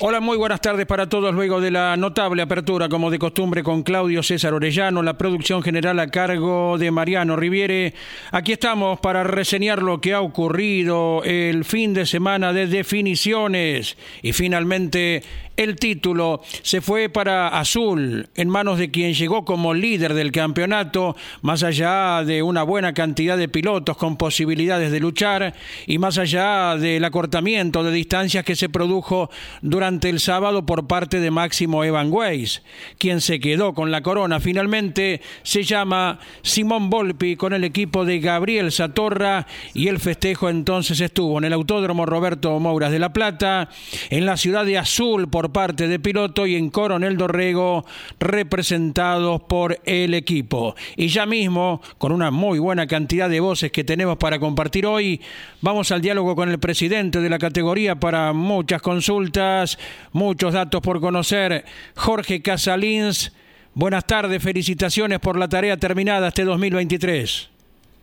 Hola, 0.00 0.20
muy 0.20 0.36
buenas 0.36 0.60
tardes 0.60 0.86
para 0.86 1.08
todos. 1.08 1.34
Luego 1.34 1.60
de 1.60 1.72
la 1.72 1.96
notable 1.96 2.40
apertura, 2.40 2.88
como 2.88 3.10
de 3.10 3.18
costumbre, 3.18 3.64
con 3.64 3.82
Claudio 3.82 4.22
César 4.22 4.54
Orellano, 4.54 5.02
la 5.02 5.18
producción 5.18 5.60
general 5.60 5.98
a 5.98 6.06
cargo 6.06 6.78
de 6.78 6.92
Mariano 6.92 7.34
Riviere. 7.34 7.94
Aquí 8.30 8.52
estamos 8.52 9.00
para 9.00 9.24
reseñar 9.24 9.82
lo 9.82 10.00
que 10.00 10.14
ha 10.14 10.20
ocurrido 10.20 11.24
el 11.24 11.64
fin 11.64 11.94
de 11.94 12.06
semana 12.06 12.52
de 12.52 12.68
definiciones 12.68 13.96
y 14.22 14.32
finalmente 14.32 15.24
el 15.58 15.74
título 15.74 16.40
se 16.62 16.80
fue 16.80 17.08
para 17.08 17.48
Azul, 17.48 18.28
en 18.36 18.48
manos 18.48 18.78
de 18.78 18.92
quien 18.92 19.12
llegó 19.12 19.44
como 19.44 19.74
líder 19.74 20.14
del 20.14 20.30
campeonato, 20.30 21.16
más 21.42 21.64
allá 21.64 22.22
de 22.24 22.44
una 22.44 22.62
buena 22.62 22.94
cantidad 22.94 23.36
de 23.36 23.48
pilotos 23.48 23.96
con 23.96 24.16
posibilidades 24.16 24.92
de 24.92 25.00
luchar 25.00 25.54
y 25.84 25.98
más 25.98 26.16
allá 26.16 26.76
del 26.76 27.04
acortamiento 27.04 27.82
de 27.82 27.90
distancias 27.90 28.44
que 28.44 28.54
se 28.54 28.68
produjo 28.68 29.30
durante 29.60 30.08
el 30.08 30.20
sábado 30.20 30.64
por 30.64 30.86
parte 30.86 31.18
de 31.18 31.32
Máximo 31.32 31.82
Evan 31.82 32.12
Weiss. 32.12 32.62
Quien 32.96 33.20
se 33.20 33.40
quedó 33.40 33.74
con 33.74 33.90
la 33.90 34.02
corona 34.02 34.38
finalmente 34.38 35.20
se 35.42 35.64
llama 35.64 36.20
Simón 36.42 36.88
Volpi 36.88 37.34
con 37.34 37.52
el 37.52 37.64
equipo 37.64 38.04
de 38.04 38.20
Gabriel 38.20 38.70
Satorra 38.70 39.48
y 39.74 39.88
el 39.88 39.98
festejo 39.98 40.50
entonces 40.50 41.00
estuvo 41.00 41.36
en 41.38 41.44
el 41.46 41.52
Autódromo 41.52 42.06
Roberto 42.06 42.56
Mouras 42.60 42.92
de 42.92 43.00
La 43.00 43.12
Plata, 43.12 43.68
en 44.10 44.24
la 44.24 44.36
ciudad 44.36 44.64
de 44.64 44.78
Azul 44.78 45.28
por 45.28 45.47
parte 45.52 45.88
de 45.88 45.98
piloto 45.98 46.46
y 46.46 46.56
en 46.56 46.70
Coronel 46.70 47.16
Dorrego 47.16 47.84
representados 48.18 49.42
por 49.42 49.78
el 49.84 50.14
equipo. 50.14 50.74
Y 50.96 51.08
ya 51.08 51.26
mismo, 51.26 51.80
con 51.98 52.12
una 52.12 52.30
muy 52.30 52.58
buena 52.58 52.86
cantidad 52.86 53.28
de 53.28 53.40
voces 53.40 53.72
que 53.72 53.84
tenemos 53.84 54.16
para 54.16 54.38
compartir 54.38 54.86
hoy, 54.86 55.20
vamos 55.60 55.92
al 55.92 56.00
diálogo 56.00 56.34
con 56.36 56.48
el 56.48 56.58
presidente 56.58 57.20
de 57.20 57.30
la 57.30 57.38
categoría 57.38 57.96
para 57.96 58.32
muchas 58.32 58.82
consultas, 58.82 59.78
muchos 60.12 60.52
datos 60.52 60.80
por 60.80 61.00
conocer, 61.00 61.64
Jorge 61.94 62.42
Casalins. 62.42 63.32
Buenas 63.74 64.06
tardes, 64.06 64.42
felicitaciones 64.42 65.20
por 65.20 65.38
la 65.38 65.48
tarea 65.48 65.76
terminada 65.76 66.28
este 66.28 66.44
2023. 66.44 67.50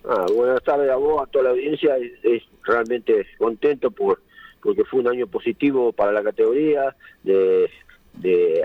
Ah, 0.08 0.26
buenas 0.34 0.64
tardes 0.64 0.90
a 0.90 0.96
vos, 0.96 1.22
a 1.22 1.26
toda 1.32 1.46
la 1.46 1.50
audiencia. 1.52 1.98
Es, 1.98 2.44
realmente 2.64 3.26
contento 3.38 3.92
por 3.92 4.22
porque 4.66 4.84
fue 4.84 5.02
un 5.02 5.08
año 5.08 5.28
positivo 5.28 5.94
para 5.94 6.12
la 6.12 6.24
categoría 6.24 6.96
de, 7.24 7.70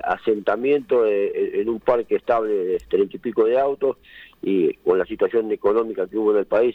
asentamiento 0.02 1.04
en 1.06 1.68
un 1.68 1.80
parque 1.80 2.16
estable 2.16 2.52
de 2.52 2.78
treinta 2.88 3.16
y 3.16 3.18
pico 3.18 3.44
de 3.44 3.58
autos 3.58 3.98
y 4.42 4.72
con 4.74 4.98
la 4.98 5.04
situación 5.04 5.52
económica 5.52 6.06
que 6.06 6.16
hubo 6.16 6.32
en 6.32 6.38
el 6.38 6.46
país, 6.46 6.74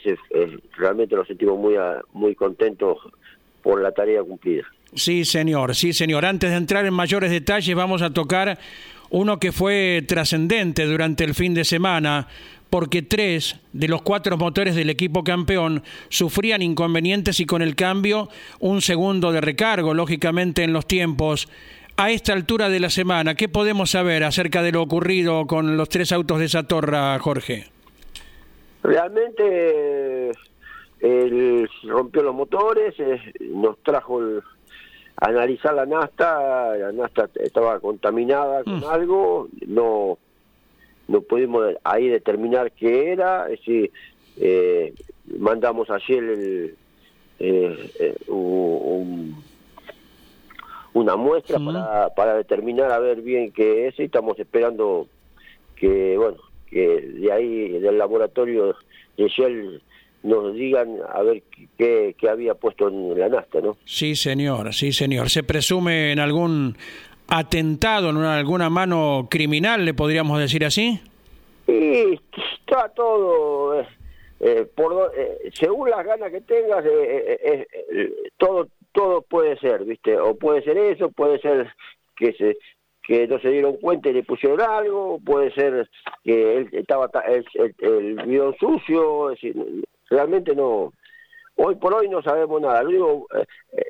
realmente 0.76 1.16
nos 1.16 1.26
sentimos 1.26 1.58
muy, 1.58 1.74
muy 2.12 2.34
contentos 2.34 2.98
por 3.62 3.82
la 3.82 3.92
tarea 3.92 4.22
cumplida. 4.22 4.64
Sí, 4.94 5.24
señor, 5.24 5.74
sí, 5.74 5.92
señor. 5.92 6.24
Antes 6.24 6.50
de 6.50 6.56
entrar 6.56 6.86
en 6.86 6.94
mayores 6.94 7.30
detalles, 7.30 7.74
vamos 7.74 8.02
a 8.02 8.12
tocar 8.12 8.58
uno 9.10 9.38
que 9.38 9.52
fue 9.52 10.04
trascendente 10.06 10.84
durante 10.84 11.24
el 11.24 11.34
fin 11.34 11.54
de 11.54 11.64
semana 11.64 12.28
porque 12.70 13.02
tres 13.02 13.56
de 13.72 13.88
los 13.88 14.02
cuatro 14.02 14.36
motores 14.36 14.74
del 14.74 14.90
equipo 14.90 15.24
campeón 15.24 15.82
sufrían 16.08 16.62
inconvenientes 16.62 17.40
y 17.40 17.46
con 17.46 17.62
el 17.62 17.76
cambio 17.76 18.28
un 18.60 18.80
segundo 18.80 19.32
de 19.32 19.40
recargo, 19.40 19.94
lógicamente 19.94 20.64
en 20.64 20.72
los 20.72 20.86
tiempos. 20.86 21.48
A 21.98 22.10
esta 22.10 22.34
altura 22.34 22.68
de 22.68 22.80
la 22.80 22.90
semana, 22.90 23.34
¿qué 23.34 23.48
podemos 23.48 23.90
saber 23.90 24.24
acerca 24.24 24.62
de 24.62 24.72
lo 24.72 24.82
ocurrido 24.82 25.46
con 25.46 25.78
los 25.78 25.88
tres 25.88 26.12
autos 26.12 26.38
de 26.38 26.44
esa 26.44 26.64
torre, 26.64 27.18
Jorge? 27.20 27.64
Realmente 28.82 30.32
él 31.00 31.68
rompió 31.84 32.22
los 32.22 32.34
motores, 32.34 32.94
eh, 32.98 33.18
nos 33.40 33.78
trajo 33.82 34.20
el, 34.20 34.42
a 35.16 35.28
analizar 35.28 35.74
la 35.74 35.86
nasta, 35.86 36.76
la 36.76 36.92
nasta 36.92 37.28
estaba 37.36 37.80
contaminada 37.80 38.62
con 38.64 38.80
mm. 38.80 38.84
algo, 38.84 39.48
no 39.66 40.18
no 41.08 41.20
pudimos 41.20 41.74
ahí 41.84 42.08
determinar 42.08 42.72
qué 42.72 43.12
era, 43.12 43.44
es 43.44 43.60
decir, 43.60 43.90
eh, 44.38 44.94
mandamos 45.38 45.90
ayer 45.90 46.22
el, 46.22 46.74
eh, 47.38 47.90
eh, 48.00 48.16
una 50.92 51.16
muestra 51.16 51.58
para, 51.58 52.08
para 52.14 52.34
determinar 52.36 52.90
a 52.90 52.98
ver 52.98 53.20
bien 53.20 53.52
qué 53.52 53.88
es 53.88 53.98
y 53.98 54.04
estamos 54.04 54.38
esperando 54.38 55.06
que, 55.76 56.16
bueno, 56.16 56.38
que 56.70 57.00
de 57.00 57.32
ahí, 57.32 57.68
del 57.78 57.98
laboratorio 57.98 58.74
de 59.16 59.28
Shell, 59.28 59.82
nos 60.22 60.54
digan 60.54 60.96
a 61.12 61.22
ver 61.22 61.42
qué, 61.78 62.16
qué 62.18 62.28
había 62.28 62.54
puesto 62.54 62.88
en 62.88 63.18
la 63.18 63.28
nasta, 63.28 63.60
¿no? 63.60 63.76
Sí, 63.84 64.16
señor, 64.16 64.72
sí, 64.74 64.92
señor. 64.92 65.30
¿Se 65.30 65.42
presume 65.42 66.12
en 66.12 66.18
algún 66.18 66.76
atentado 67.28 68.10
en 68.10 68.18
alguna 68.18 68.70
mano 68.70 69.28
criminal, 69.30 69.84
le 69.84 69.94
podríamos 69.94 70.38
decir 70.38 70.64
así? 70.64 71.00
Y 71.66 72.20
está 72.60 72.88
todo, 72.90 73.80
eh, 73.80 73.86
eh, 74.40 74.66
por, 74.74 75.12
eh, 75.16 75.50
según 75.54 75.90
las 75.90 76.04
ganas 76.04 76.30
que 76.30 76.40
tengas, 76.40 76.84
todo 78.36 78.68
todo 78.92 79.20
puede 79.20 79.58
ser, 79.58 79.84
¿viste? 79.84 80.18
O 80.18 80.36
puede 80.36 80.62
ser 80.62 80.78
eso, 80.78 81.10
puede 81.10 81.38
ser 81.40 81.70
que 82.16 82.32
se 82.32 82.56
que 83.06 83.28
no 83.28 83.38
se 83.38 83.50
dieron 83.50 83.76
cuenta 83.76 84.08
y 84.08 84.14
le 84.14 84.24
pusieron 84.24 84.60
algo, 84.60 85.20
puede 85.24 85.52
ser 85.52 85.88
que 86.24 86.56
él 86.56 86.68
estaba 86.72 87.08
el, 87.28 87.44
el, 87.78 88.56
sucio, 88.58 89.32
realmente 90.10 90.56
no, 90.56 90.92
Hoy 91.56 91.74
por 91.76 91.94
hoy 91.94 92.08
no 92.08 92.22
sabemos 92.22 92.60
nada. 92.60 92.82
Lo 92.82 93.26
eh, 93.34 93.46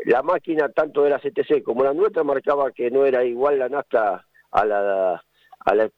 la 0.06 0.22
máquina, 0.22 0.68
tanto 0.68 1.02
de 1.02 1.10
la 1.10 1.18
CTC 1.18 1.62
como 1.62 1.84
la 1.84 1.92
nuestra, 1.92 2.24
marcaba 2.24 2.70
que 2.70 2.90
no 2.90 3.04
era 3.04 3.24
igual 3.24 3.58
la 3.58 3.68
nafta 3.68 4.24
a 4.52 4.64
la, 4.64 5.22
a 5.60 5.74
la, 5.74 5.90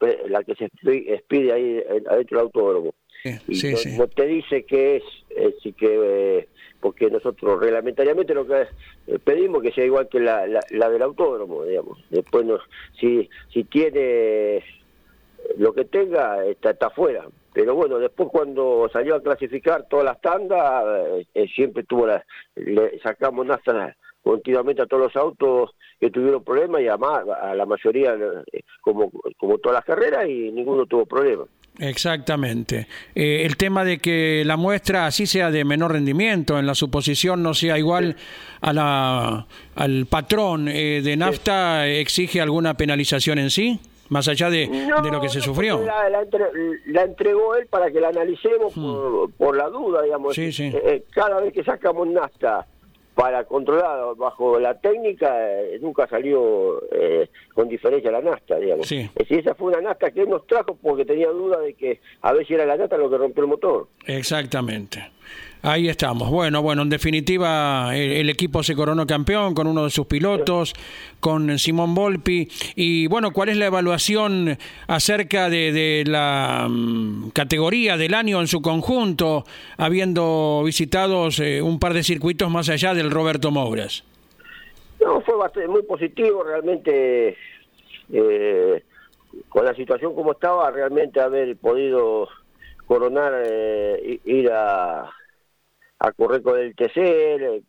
que 0.45 0.55
se 0.55 0.65
expide 0.65 1.53
ahí 1.53 1.83
adentro 2.09 2.39
del 2.39 2.47
autódromo. 2.47 2.95
Sí, 3.23 3.75
no, 3.99 4.07
te 4.07 4.27
dice 4.27 4.65
que 4.65 4.97
es, 4.97 5.03
sí 5.63 5.73
que 5.73 6.39
eh, 6.39 6.49
porque 6.81 7.11
nosotros 7.11 7.61
reglamentariamente 7.61 8.35
lo 8.35 8.47
que 8.47 8.67
eh, 9.07 9.19
pedimos 9.23 9.63
que 9.63 9.73
sea 9.73 9.85
igual 9.85 10.09
que 10.09 10.21
la, 10.21 10.47
la, 10.47 10.91
del 10.91 11.03
autódromo, 11.03 11.65
digamos. 11.65 11.99
Después, 12.11 12.47
no, 12.47 12.59
si, 12.99 13.29
si 13.53 13.65
tiene 13.65 14.65
lo 15.57 15.73
que 15.73 15.85
tenga, 15.85 16.45
está, 16.47 16.71
está 16.71 16.91
fuera. 16.91 17.27
Pero 17.53 17.75
bueno, 17.75 17.99
después 17.99 18.29
cuando 18.31 18.89
salió 18.93 19.17
a 19.17 19.23
clasificar 19.23 19.87
todas 19.89 20.05
las 20.05 20.21
tandas, 20.21 20.85
eh, 20.87 21.27
eh, 21.35 21.47
siempre 21.55 21.85
tuvo 21.85 22.07
la, 22.07 22.25
le 22.55 22.99
sacamos 23.01 23.47
nafta 23.47 23.97
continuamente 24.23 24.83
a 24.83 24.87
todos 24.87 25.05
los 25.05 25.17
autos 25.17 25.71
que 25.99 26.11
tuvieron 26.11 26.45
problemas 26.45 26.83
y 26.83 26.89
además 26.89 27.23
a 27.41 27.55
la 27.55 27.65
mayoría 27.65 28.15
eh, 28.53 28.61
como, 28.81 29.11
como 29.39 29.59
todas 29.59 29.77
las 29.77 29.85
carreras 29.85 30.29
y 30.29 30.51
ninguno 30.53 30.87
tuvo 30.87 31.07
problemas. 31.07 31.49
Exactamente. 31.81 32.89
el 33.15 33.57
tema 33.57 33.85
de 33.85 33.99
que 33.99 34.43
la 34.45 34.57
muestra 34.57 35.07
así 35.07 35.27
sea 35.27 35.53
de 35.53 35.65
menor 35.65 35.93
rendimiento, 35.93 36.59
en 36.59 36.67
la 36.67 36.75
suposición 36.75 37.41
no 37.41 37.55
sea 37.55 37.79
igual 37.79 38.17
a 38.61 38.73
la, 38.73 39.47
al 39.77 40.07
patrón 40.07 40.65
de 40.65 41.17
nafta, 41.17 41.87
¿exige 41.87 42.41
alguna 42.41 42.75
penalización 42.75 43.39
en 43.39 43.51
sí? 43.51 43.81
Más 44.09 44.29
allá 44.29 44.51
de, 44.51 44.69
de 44.69 45.11
lo 45.11 45.21
que 45.21 45.29
se 45.29 45.41
sufrió. 45.41 45.81
La, 46.87 47.03
entregó 47.03 47.55
él 47.57 47.67
para 47.67 47.91
que 47.91 48.01
la 48.01 48.09
analicemos 48.09 48.77
hmm. 48.77 49.33
por, 49.37 49.57
la 49.57 49.69
duda, 49.69 50.03
digamos. 50.03 50.35
Sí, 50.35 50.53
sí. 50.53 50.65
Eh, 50.65 50.83
eh, 50.85 51.05
cada 51.11 51.41
vez 51.41 51.53
que 51.53 51.63
sacamos 51.65 52.07
nafta 52.09 52.67
para 53.15 53.45
controlar 53.45 54.15
bajo 54.17 54.61
la 54.61 54.79
técnica, 54.79 55.35
eh, 55.41 55.79
nunca 55.81 56.07
salió 56.07 56.81
con 57.53 57.69
diferencia 57.69 58.13
la 58.13 58.21
nafta, 58.21 58.57
digamos. 58.59 58.87
Sí. 58.87 59.11
Si 59.27 59.35
esa 59.35 59.55
fue 59.55 59.73
una 59.73 59.81
nafta 59.81 60.11
que 60.11 60.23
él 60.23 60.29
nos 60.29 60.47
trajo 60.47 60.77
porque 60.81 61.05
tenía 61.05 61.29
duda 61.29 61.59
de 61.61 61.75
que 61.75 62.01
a 62.23 62.33
ver 62.33 62.47
si 62.47 62.55
era 62.55 62.65
la 62.65 62.77
nafta 62.77 62.97
lo 62.97 63.11
que 63.11 63.19
rompió 63.19 63.43
el 63.43 63.51
motor. 63.51 63.89
Exactamente. 64.07 65.11
Ahí 65.63 65.89
estamos. 65.89 66.31
Bueno, 66.31 66.63
bueno, 66.63 66.83
en 66.83 66.89
definitiva 66.89 67.91
el, 67.97 68.31
equipo 68.31 68.63
se 68.63 68.77
coronó 68.77 69.07
campeón 69.07 69.55
con 69.55 69.67
uno 69.67 69.85
de 69.85 69.91
sus 69.91 70.07
pilotos, 70.07 70.73
con 71.19 71.59
Simón 71.59 71.95
Volpi. 71.95 72.49
Y 72.77 73.09
bueno, 73.09 73.33
¿cuál 73.33 73.49
es 73.49 73.57
la 73.57 73.67
evaluación 73.67 74.57
acerca 74.87 75.49
de, 75.51 76.05
la 76.07 76.67
mm, 76.69 77.31
categoría 77.31 77.97
del 77.97 78.15
año 78.15 78.41
en 78.41 78.47
su 78.47 78.63
conjunto, 78.63 79.45
habiendo 79.77 80.63
visitado 80.65 81.29
eh, 81.41 81.61
un 81.61 81.81
par 81.81 81.93
de 81.93 82.05
circuitos 82.05 82.51
más 82.51 82.69
allá 82.69 82.95
del 82.95 83.11
Roberto 83.11 83.51
Mouras? 83.51 84.05
No, 85.01 85.21
fue 85.23 85.37
bastante, 85.37 85.69
muy 85.69 85.83
positivo 85.83 86.45
realmente. 86.45 87.37
Eh, 88.13 88.83
con 89.49 89.65
la 89.65 89.75
situación 89.75 90.15
como 90.15 90.33
estaba, 90.33 90.71
realmente 90.71 91.21
haber 91.21 91.57
podido 91.57 92.29
coronar, 92.87 93.43
eh, 93.45 94.21
ir 94.25 94.51
a 94.51 95.11
a 96.01 96.13
correr 96.13 96.43
con 96.43 96.59
el 96.59 96.75
TC, 96.75 96.97
eh, 96.97 97.63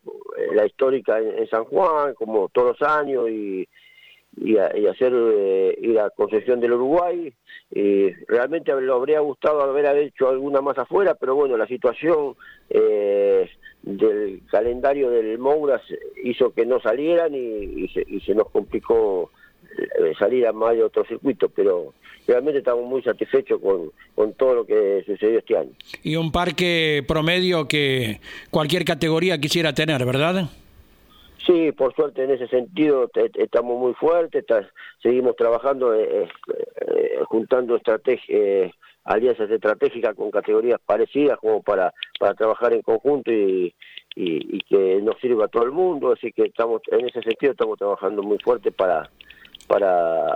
la 0.53 0.65
histórica 0.65 1.19
en, 1.19 1.47
San 1.49 1.65
Juan, 1.65 2.13
como 2.13 2.49
todos 2.49 2.79
los 2.79 2.89
años, 2.89 3.29
y, 3.29 3.67
y, 4.37 4.57
hacer 4.57 5.13
eh, 5.15 5.75
ir 5.81 5.99
a 5.99 6.11
Concepción 6.11 6.59
del 6.59 6.73
Uruguay. 6.73 7.33
y 7.71 8.11
realmente 8.27 8.71
lo 8.79 8.95
habría 8.95 9.19
gustado 9.19 9.61
haber 9.61 9.85
hecho 9.97 10.29
alguna 10.29 10.61
más 10.61 10.77
afuera, 10.77 11.15
pero 11.15 11.35
bueno, 11.35 11.57
la 11.57 11.67
situación 11.67 12.35
eh, 12.69 13.49
del 13.81 14.41
calendario 14.51 15.09
del 15.09 15.39
Mouras 15.39 15.81
hizo 16.23 16.53
que 16.53 16.65
no 16.65 16.79
salieran 16.79 17.33
y, 17.33 17.89
y 17.95 18.19
se 18.21 18.35
nos 18.35 18.49
complicó 18.49 19.31
salir 20.17 20.47
a 20.47 20.53
más 20.53 20.75
de 20.75 20.83
otro 20.83 21.05
circuito, 21.05 21.49
pero 21.49 21.93
realmente 22.27 22.59
estamos 22.59 22.85
muy 22.85 23.01
satisfechos 23.01 23.59
con, 23.61 23.91
con 24.15 24.33
todo 24.33 24.55
lo 24.55 24.65
que 24.65 25.03
sucedió 25.05 25.39
este 25.39 25.57
año. 25.57 25.71
Y 26.03 26.15
un 26.15 26.31
parque 26.31 27.03
promedio 27.07 27.67
que 27.67 28.19
cualquier 28.51 28.85
categoría 28.85 29.39
quisiera 29.39 29.73
tener, 29.73 30.05
¿verdad? 30.05 30.49
Sí, 31.45 31.71
por 31.71 31.95
suerte 31.95 32.23
en 32.23 32.31
ese 32.31 32.47
sentido 32.47 33.09
estamos 33.35 33.79
muy 33.79 33.93
fuertes, 33.93 34.45
seguimos 35.01 35.35
trabajando, 35.35 35.95
eh, 35.95 36.27
eh, 36.85 37.19
juntando 37.25 37.75
estrategias, 37.75 38.29
eh, 38.29 38.71
alianzas 39.05 39.49
estratégicas 39.49 40.15
con 40.15 40.29
categorías 40.29 40.79
parecidas 40.85 41.39
como 41.39 41.63
para, 41.63 41.93
para 42.19 42.35
trabajar 42.35 42.73
en 42.73 42.83
conjunto 42.83 43.31
y, 43.31 43.73
y, 44.15 44.59
que 44.61 45.01
nos 45.01 45.17
sirva 45.19 45.45
a 45.45 45.47
todo 45.47 45.63
el 45.63 45.71
mundo, 45.71 46.11
así 46.11 46.31
que 46.31 46.43
estamos 46.43 46.81
en 46.91 47.07
ese 47.07 47.21
sentido 47.21 47.53
estamos 47.53 47.79
trabajando 47.79 48.21
muy 48.21 48.37
fuerte 48.39 48.71
para, 48.71 49.09
para 49.69 50.35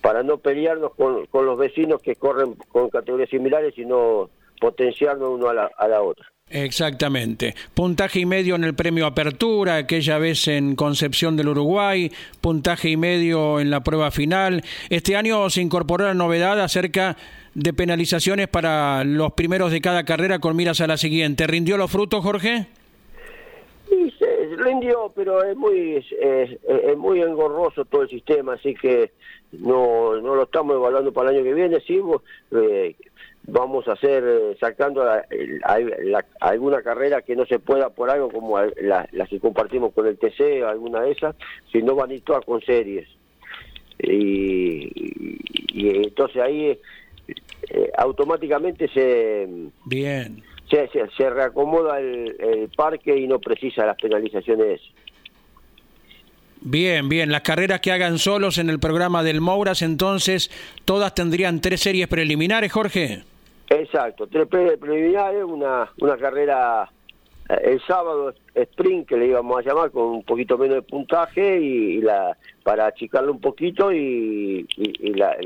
para 0.00 0.22
no 0.22 0.38
pelearnos 0.38 0.94
con, 0.94 1.26
con 1.26 1.46
los 1.46 1.58
vecinos 1.58 2.02
que 2.02 2.16
corren 2.16 2.54
con 2.72 2.90
categorías 2.90 3.30
similares, 3.30 3.74
sino 3.74 4.30
potenciarnos 4.60 5.30
uno 5.30 5.48
a 5.48 5.54
la, 5.54 5.70
a 5.76 5.88
la 5.88 6.02
otra. 6.02 6.26
Exactamente. 6.50 7.54
Puntaje 7.72 8.20
y 8.20 8.26
medio 8.26 8.56
en 8.56 8.64
el 8.64 8.74
premio 8.74 9.06
Apertura, 9.06 9.76
aquella 9.76 10.18
vez 10.18 10.48
en 10.48 10.76
Concepción 10.76 11.36
del 11.36 11.48
Uruguay, 11.48 12.10
puntaje 12.40 12.90
y 12.90 12.96
medio 12.96 13.60
en 13.60 13.70
la 13.70 13.82
prueba 13.82 14.10
final. 14.10 14.62
Este 14.90 15.16
año 15.16 15.48
se 15.48 15.62
incorporó 15.62 16.04
la 16.04 16.14
novedad 16.14 16.60
acerca 16.60 17.16
de 17.54 17.72
penalizaciones 17.72 18.48
para 18.48 19.04
los 19.04 19.32
primeros 19.32 19.70
de 19.70 19.80
cada 19.80 20.04
carrera 20.04 20.40
con 20.40 20.56
miras 20.56 20.80
a 20.80 20.86
la 20.86 20.96
siguiente. 20.96 21.46
¿Rindió 21.46 21.76
los 21.76 21.90
frutos, 21.90 22.22
Jorge? 22.22 22.66
Rindió, 24.56 25.12
pero 25.14 25.42
es 25.42 25.56
muy, 25.56 26.04
es 26.20 26.96
muy 26.96 27.20
engorroso 27.20 27.84
todo 27.84 28.02
el 28.02 28.08
sistema, 28.08 28.54
así 28.54 28.74
que 28.74 29.12
no 29.52 30.20
no 30.20 30.34
lo 30.34 30.44
estamos 30.44 30.76
evaluando 30.76 31.12
para 31.12 31.30
el 31.30 31.36
año 31.36 31.44
que 31.44 31.54
viene, 31.54 31.80
sí, 31.80 32.00
eh, 32.52 32.96
vamos 33.44 33.86
a 33.88 33.92
hacer 33.92 34.24
eh, 34.26 34.56
sacando 34.58 35.04
alguna 36.40 36.82
carrera 36.82 37.22
que 37.22 37.36
no 37.36 37.44
se 37.46 37.58
pueda 37.58 37.90
por 37.90 38.10
algo 38.10 38.30
como 38.30 38.58
las 38.60 39.12
la 39.12 39.26
que 39.26 39.40
compartimos 39.40 39.92
con 39.92 40.06
el 40.06 40.18
TC, 40.18 40.62
alguna 40.64 41.02
de 41.02 41.12
esas, 41.12 41.36
si 41.70 41.82
no 41.82 41.94
van 41.94 42.12
a 42.12 42.20
todas 42.20 42.44
con 42.44 42.60
series. 42.62 43.08
Y, 43.98 44.90
entonces 45.74 46.42
ahí 46.42 46.78
eh, 47.70 47.90
automáticamente 47.96 48.88
se... 48.88 49.48
Bien. 49.84 50.42
Se, 50.72 50.88
se, 50.88 51.30
reacomoda 51.30 52.00
el, 52.00 52.34
el, 52.40 52.68
parque 52.70 53.14
y 53.14 53.26
no 53.26 53.38
precisa 53.38 53.84
las 53.84 53.96
penalizaciones 53.98 54.80
Bien, 56.62 57.08
bien. 57.08 57.30
Las 57.30 57.42
carreras 57.42 57.80
que 57.80 57.92
hagan 57.92 58.18
solos 58.18 58.56
en 58.56 58.70
el 58.70 58.78
programa 58.78 59.22
del 59.22 59.40
Mouras, 59.40 59.82
entonces, 59.82 60.50
todas 60.84 61.14
tendrían 61.14 61.60
tres 61.60 61.80
series 61.80 62.06
preliminares, 62.08 62.72
Jorge. 62.72 63.24
Exacto, 63.68 64.26
tres 64.28 64.46
preliminares, 64.46 65.44
una, 65.44 65.90
una 65.98 66.16
carrera 66.16 66.88
eh, 67.48 67.60
el 67.64 67.80
sábado 67.82 68.34
sprint 68.54 69.08
que 69.08 69.16
le 69.16 69.26
íbamos 69.26 69.58
a 69.58 69.62
llamar 69.62 69.90
con 69.90 70.04
un 70.04 70.22
poquito 70.22 70.56
menos 70.58 70.76
de 70.76 70.82
puntaje 70.82 71.60
y, 71.60 72.00
la 72.00 72.36
para 72.62 72.86
achicarlo 72.86 73.32
un 73.32 73.40
poquito 73.40 73.92
y, 73.92 74.66
y, 74.76 75.14
la, 75.14 75.36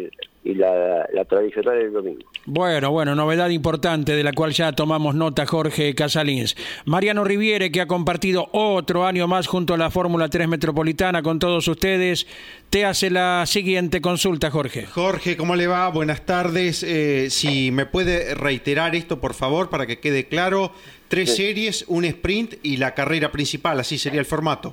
y 0.44 0.54
la, 0.54 1.08
la, 1.12 1.24
tradicional 1.24 1.78
el 1.78 1.92
domingo. 1.92 2.28
Bueno, 2.48 2.92
bueno, 2.92 3.16
novedad 3.16 3.48
importante 3.48 4.12
de 4.12 4.22
la 4.22 4.32
cual 4.32 4.52
ya 4.52 4.70
tomamos 4.70 5.16
nota 5.16 5.46
Jorge 5.46 5.96
Casalins. 5.96 6.54
Mariano 6.84 7.24
Riviere, 7.24 7.72
que 7.72 7.80
ha 7.80 7.88
compartido 7.88 8.48
otro 8.52 9.04
año 9.04 9.26
más 9.26 9.48
junto 9.48 9.74
a 9.74 9.76
la 9.76 9.90
Fórmula 9.90 10.28
3 10.28 10.46
Metropolitana 10.46 11.24
con 11.24 11.40
todos 11.40 11.66
ustedes, 11.66 12.28
te 12.70 12.84
hace 12.84 13.10
la 13.10 13.46
siguiente 13.46 14.00
consulta, 14.00 14.52
Jorge. 14.52 14.86
Jorge, 14.86 15.36
¿cómo 15.36 15.56
le 15.56 15.66
va? 15.66 15.88
Buenas 15.88 16.24
tardes. 16.24 16.84
Eh, 16.84 17.30
si 17.30 17.72
me 17.72 17.84
puede 17.84 18.36
reiterar 18.36 18.94
esto, 18.94 19.20
por 19.20 19.34
favor, 19.34 19.68
para 19.68 19.88
que 19.88 19.98
quede 19.98 20.28
claro. 20.28 20.70
Tres 21.08 21.34
series, 21.34 21.84
un 21.88 22.04
sprint 22.04 22.54
y 22.62 22.76
la 22.76 22.94
carrera 22.94 23.32
principal, 23.32 23.80
así 23.80 23.98
sería 23.98 24.20
el 24.20 24.26
formato. 24.26 24.72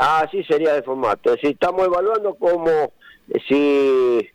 Así 0.00 0.42
sería 0.44 0.74
el 0.74 0.82
formato. 0.84 1.36
Si 1.38 1.48
estamos 1.48 1.84
evaluando 1.86 2.34
como 2.34 2.94
si 3.46 4.26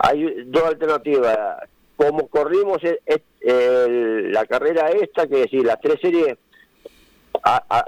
hay 0.00 0.44
dos 0.44 0.64
alternativas. 0.64 1.38
Como 1.98 2.28
corrimos 2.28 2.78
la 3.42 4.46
carrera 4.46 4.88
esta, 4.90 5.26
que 5.26 5.36
decir, 5.36 5.64
las 5.64 5.80
tres 5.80 5.96
series 6.00 6.38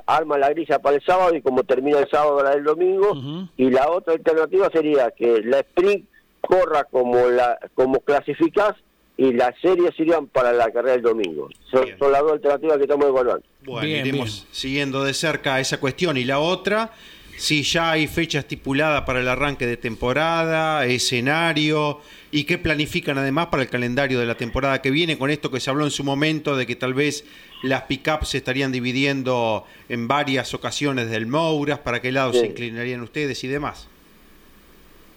arma 0.06 0.36
la 0.36 0.50
grilla 0.50 0.80
para 0.80 0.96
el 0.96 1.02
sábado 1.04 1.34
y 1.34 1.42
como 1.42 1.62
termina 1.64 2.00
el 2.00 2.10
sábado 2.10 2.42
la 2.42 2.50
del 2.50 2.64
domingo 2.64 3.48
y 3.56 3.70
la 3.70 3.90
otra 3.90 4.14
alternativa 4.14 4.68
sería 4.72 5.10
que 5.12 5.42
la 5.42 5.60
sprint 5.60 6.06
corra 6.40 6.84
como 6.84 7.28
la 7.28 7.58
como 7.74 8.00
clasificás 8.00 8.74
y 9.16 9.32
las 9.32 9.54
series 9.60 9.90
irían 9.98 10.26
para 10.28 10.52
la 10.52 10.70
carrera 10.70 10.92
del 10.92 11.02
domingo. 11.02 11.48
Son, 11.70 11.86
las 12.10 12.22
dos 12.22 12.32
alternativas 12.32 12.78
que 12.78 12.84
estamos 12.84 13.06
evaluando. 13.06 13.44
Bueno, 13.64 13.86
iremos 13.86 14.46
siguiendo 14.50 15.04
de 15.04 15.12
cerca 15.12 15.60
esa 15.60 15.78
cuestión. 15.78 16.16
Y 16.16 16.24
la 16.24 16.38
otra, 16.38 16.92
si 17.40 17.62
ya 17.62 17.92
hay 17.92 18.06
fecha 18.06 18.40
estipulada 18.40 19.06
para 19.06 19.20
el 19.20 19.26
arranque 19.26 19.66
de 19.66 19.78
temporada, 19.78 20.84
escenario, 20.84 22.00
y 22.30 22.44
qué 22.44 22.58
planifican 22.58 23.16
además 23.16 23.46
para 23.46 23.62
el 23.62 23.70
calendario 23.70 24.20
de 24.20 24.26
la 24.26 24.34
temporada 24.34 24.82
que 24.82 24.90
viene, 24.90 25.16
con 25.16 25.30
esto 25.30 25.50
que 25.50 25.58
se 25.58 25.70
habló 25.70 25.86
en 25.86 25.90
su 25.90 26.04
momento 26.04 26.54
de 26.54 26.66
que 26.66 26.76
tal 26.76 26.92
vez 26.92 27.24
las 27.62 27.84
pick-ups 27.84 28.28
se 28.28 28.36
estarían 28.36 28.72
dividiendo 28.72 29.64
en 29.88 30.06
varias 30.06 30.52
ocasiones 30.52 31.10
del 31.10 31.26
Mouras, 31.26 31.78
para 31.78 32.02
qué 32.02 32.12
lado 32.12 32.34
se 32.34 32.44
inclinarían 32.44 33.00
ustedes 33.00 33.42
y 33.42 33.48
demás. 33.48 33.88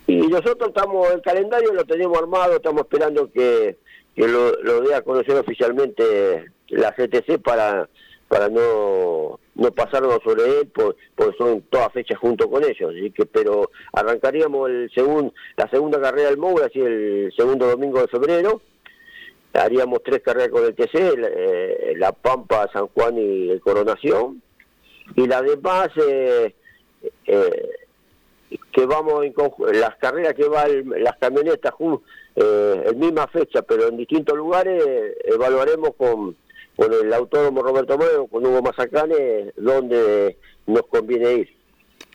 Y 0.07 0.15
nosotros 0.15 0.69
estamos, 0.69 1.11
el 1.11 1.21
calendario 1.21 1.73
lo 1.73 1.83
tenemos 1.83 2.17
armado, 2.17 2.55
estamos 2.55 2.83
esperando 2.83 3.29
que 3.29 3.75
que 4.15 4.27
lo, 4.27 4.61
lo 4.61 4.81
dé 4.81 4.93
a 4.93 5.01
conocer 5.01 5.35
oficialmente 5.35 6.51
la 6.69 6.91
CTC 6.93 7.41
para 7.43 7.89
para 8.27 8.47
no 8.47 9.39
no 9.55 9.71
pasarnos 9.71 10.19
sobre 10.23 10.43
él 10.59 10.71
porque 10.73 11.37
son 11.37 11.61
todas 11.69 11.91
fechas 11.93 12.19
junto 12.19 12.49
con 12.49 12.63
ellos. 12.63 12.91
Así 12.91 13.11
que 13.11 13.25
pero 13.25 13.69
arrancaríamos 13.91 14.69
el 14.69 14.91
segundo 14.93 15.33
la 15.55 15.69
segunda 15.69 16.01
carrera 16.01 16.29
del 16.29 16.37
Moura 16.37 16.67
así 16.67 16.79
el 16.79 17.31
segundo 17.35 17.67
domingo 17.67 18.01
de 18.01 18.07
febrero. 18.07 18.61
Haríamos 19.53 20.01
tres 20.03 20.21
carreras 20.23 20.49
con 20.49 20.65
el 20.65 20.73
TC 20.73 20.95
eh, 20.95 21.93
la, 21.97 22.11
Pampa 22.11 22.67
San 22.73 22.87
Juan 22.87 23.17
y 23.17 23.51
el 23.51 23.61
Coronación. 23.61 24.41
Y 25.15 25.27
la 25.27 25.41
demás 25.43 25.89
eh, 25.97 26.55
eh, 27.27 27.69
que 28.71 28.85
vamos 28.85 29.23
en 29.23 29.33
las 29.79 29.95
carreras 29.97 30.33
que 30.33 30.47
van 30.47 30.89
las 30.97 31.17
camionetas 31.17 31.73
eh, 32.35 32.83
en 32.87 32.99
misma 32.99 33.27
fecha, 33.27 33.61
pero 33.61 33.87
en 33.87 33.97
distintos 33.97 34.35
lugares, 34.35 34.83
evaluaremos 35.23 35.91
con, 35.97 36.35
con 36.75 36.91
el 36.93 37.13
autónomo 37.13 37.61
Roberto 37.61 37.97
Moreno, 37.97 38.27
con 38.27 38.45
Hugo 38.45 38.61
Mazacane, 38.61 39.51
donde 39.57 40.37
nos 40.67 40.83
conviene 40.83 41.33
ir. 41.33 41.57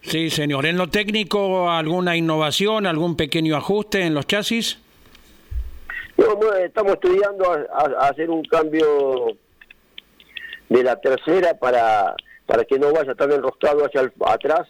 Sí, 0.02 0.30
señor. 0.30 0.66
¿En 0.66 0.76
lo 0.76 0.88
técnico 0.88 1.70
alguna 1.70 2.16
innovación, 2.16 2.86
algún 2.86 3.16
pequeño 3.16 3.56
ajuste 3.56 4.02
en 4.02 4.14
los 4.14 4.26
chasis? 4.26 4.78
estamos 6.64 6.94
estudiando 6.94 7.52
a, 7.52 8.08
hacer 8.08 8.28
un 8.28 8.42
cambio 8.44 9.28
de 10.68 10.82
la 10.82 10.96
tercera 11.00 11.54
para, 11.54 12.14
para 12.46 12.64
que 12.64 12.78
no 12.78 12.92
vaya 12.92 13.14
tan 13.14 13.32
enroscado 13.32 13.84
hacia 13.84 14.12
atrás 14.26 14.68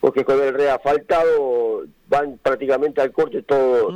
porque 0.00 0.24
con 0.24 0.42
el 0.42 0.54
reafaltado 0.54 1.84
van 2.08 2.38
prácticamente 2.42 3.00
al 3.00 3.12
corte 3.12 3.42
todo 3.42 3.92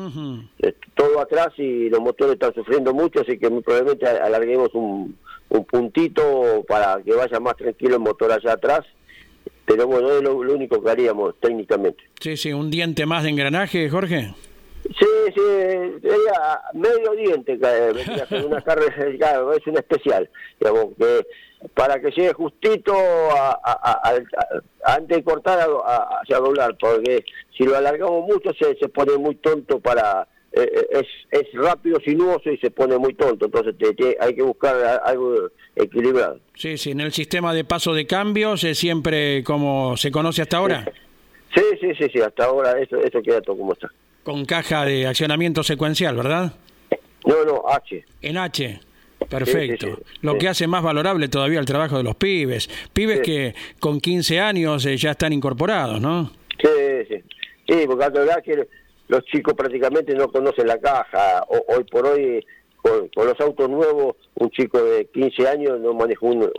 eh, 0.61 0.75
todo 0.94 1.20
atrás 1.20 1.49
y 1.56 1.88
los 1.88 2.00
motores 2.00 2.34
están 2.34 2.54
sufriendo 2.54 2.92
mucho, 2.92 3.20
así 3.23 3.38
que 3.38 3.50
muy 3.50 3.62
probablemente 3.62 4.06
alarguemos 4.06 4.75
un, 4.75 5.16
un 5.49 5.64
puntito 5.64 6.64
para 6.66 7.00
que 7.02 7.14
vaya 7.14 7.40
más 7.40 7.56
tranquilo 7.56 7.96
el 7.96 8.00
motor 8.00 8.32
allá 8.32 8.52
atrás. 8.52 8.80
Pero 9.66 9.87
bueno, 9.87 10.12
es 10.12 10.23
lo, 10.23 10.37
único 10.37 10.82
que 10.82 10.90
haríamos 10.90 11.34
técnicamente. 11.40 12.04
Sí, 12.20 12.37
sí, 12.37 12.52
un 12.52 12.70
diente 12.70 13.06
más 13.06 13.23
de 13.23 13.30
engranaje, 13.30 13.88
Jorge. 13.88 14.34
Sí, 14.82 15.06
sí, 15.34 15.40
sería 16.02 16.61
medio 16.75 17.12
diente, 17.12 17.58
una 18.46 18.61
carrera, 18.64 19.46
es 19.56 19.66
un 19.66 19.78
especial, 19.78 20.28
digamos, 20.61 20.88
que 20.99 21.26
para 21.73 22.00
que 22.00 22.11
llegue 22.11 22.33
justito 22.33 22.94
a, 22.94 24.14
antes 24.85 25.18
de 25.18 25.25
cortar 25.25 25.66
hacia 26.21 26.38
doblar, 26.38 26.76
porque 26.78 27.25
si 27.56 27.64
lo 27.64 27.76
alargamos 27.76 28.26
mucho 28.26 28.52
se, 28.59 28.76
se 28.76 28.88
pone 28.88 29.16
muy 29.16 29.37
tonto 29.37 29.80
para 29.80 30.28
eh, 30.56 30.71
eh, 30.73 30.87
es, 31.33 31.40
es 31.40 31.52
rápido, 31.54 31.99
sinuoso 32.04 32.49
y 32.49 32.56
se 32.59 32.71
pone 32.71 32.97
muy 32.97 33.14
tonto, 33.14 33.47
entonces 33.47 33.75
hay 34.21 34.35
que 34.35 34.42
buscar 34.42 35.02
algo 35.04 35.50
equilibrado. 35.75 36.38
Sí, 36.54 36.78
sí, 36.78 36.92
en 36.92 37.00
el 37.00 37.12
sistema 37.12 37.52
de 37.52 37.64
paso 37.64 37.92
de 37.92 38.06
cambios 38.06 38.62
es 38.62 38.78
siempre 38.78 39.42
como 39.42 39.97
se 39.97 40.12
conoce 40.12 40.42
hasta 40.42 40.59
ahora. 40.59 40.85
Sí, 41.54 41.62
sí, 41.80 41.88
sí, 41.99 42.06
sí, 42.12 42.21
hasta 42.21 42.44
ahora 42.44 42.78
eso, 42.80 42.99
eso 42.99 43.21
queda 43.21 43.40
todo 43.40 43.59
como 43.59 43.73
está. 43.73 43.90
Con 44.23 44.44
caja 44.44 44.85
de 44.85 45.09
accionamiento 45.09 45.64
secuencial, 45.64 46.16
¿verdad? 46.16 46.52
No, 47.26 47.44
no, 47.44 47.64
H. 47.68 48.04
En 48.23 48.38
H. 48.38 48.80
Perfecto. 49.28 49.99
Lo 50.23 50.38
que 50.38 50.49
hace 50.49 50.66
más 50.66 50.83
valorable 50.83 51.28
todavía 51.28 51.61
el 51.61 51.66
trabajo 51.66 51.97
de 51.97 52.04
los 52.04 52.16
pibes. 52.16 52.68
Pibes 52.92 53.21
que 53.21 53.54
con 53.80 54.00
15 54.00 54.40
años 54.40 54.85
eh, 54.87 54.97
ya 54.97 55.12
están 55.12 55.33
incorporados, 55.33 56.00
¿no? 56.00 56.30
Sí, 56.62 56.68
sí. 57.09 57.23
Sí, 57.66 57.85
porque 57.87 58.04
la 58.04 58.11
verdad 58.11 58.42
que 58.44 58.68
los 59.09 59.25
chicos 59.25 59.54
prácticamente 59.54 60.14
no 60.14 60.30
conocen 60.30 60.66
la 60.66 60.78
caja. 60.78 61.44
hoy 61.49 61.85
por 61.85 62.06
hoy, 62.06 62.44
con, 62.76 63.09
los 63.14 63.40
autos 63.40 63.71
nuevos, 63.71 64.16
un 64.35 64.50
chico 64.50 64.83
de 64.83 65.06
15 65.06 65.49
años 65.49 65.80
no 65.80 65.94
maneja 65.94 66.26
un, 66.26 66.50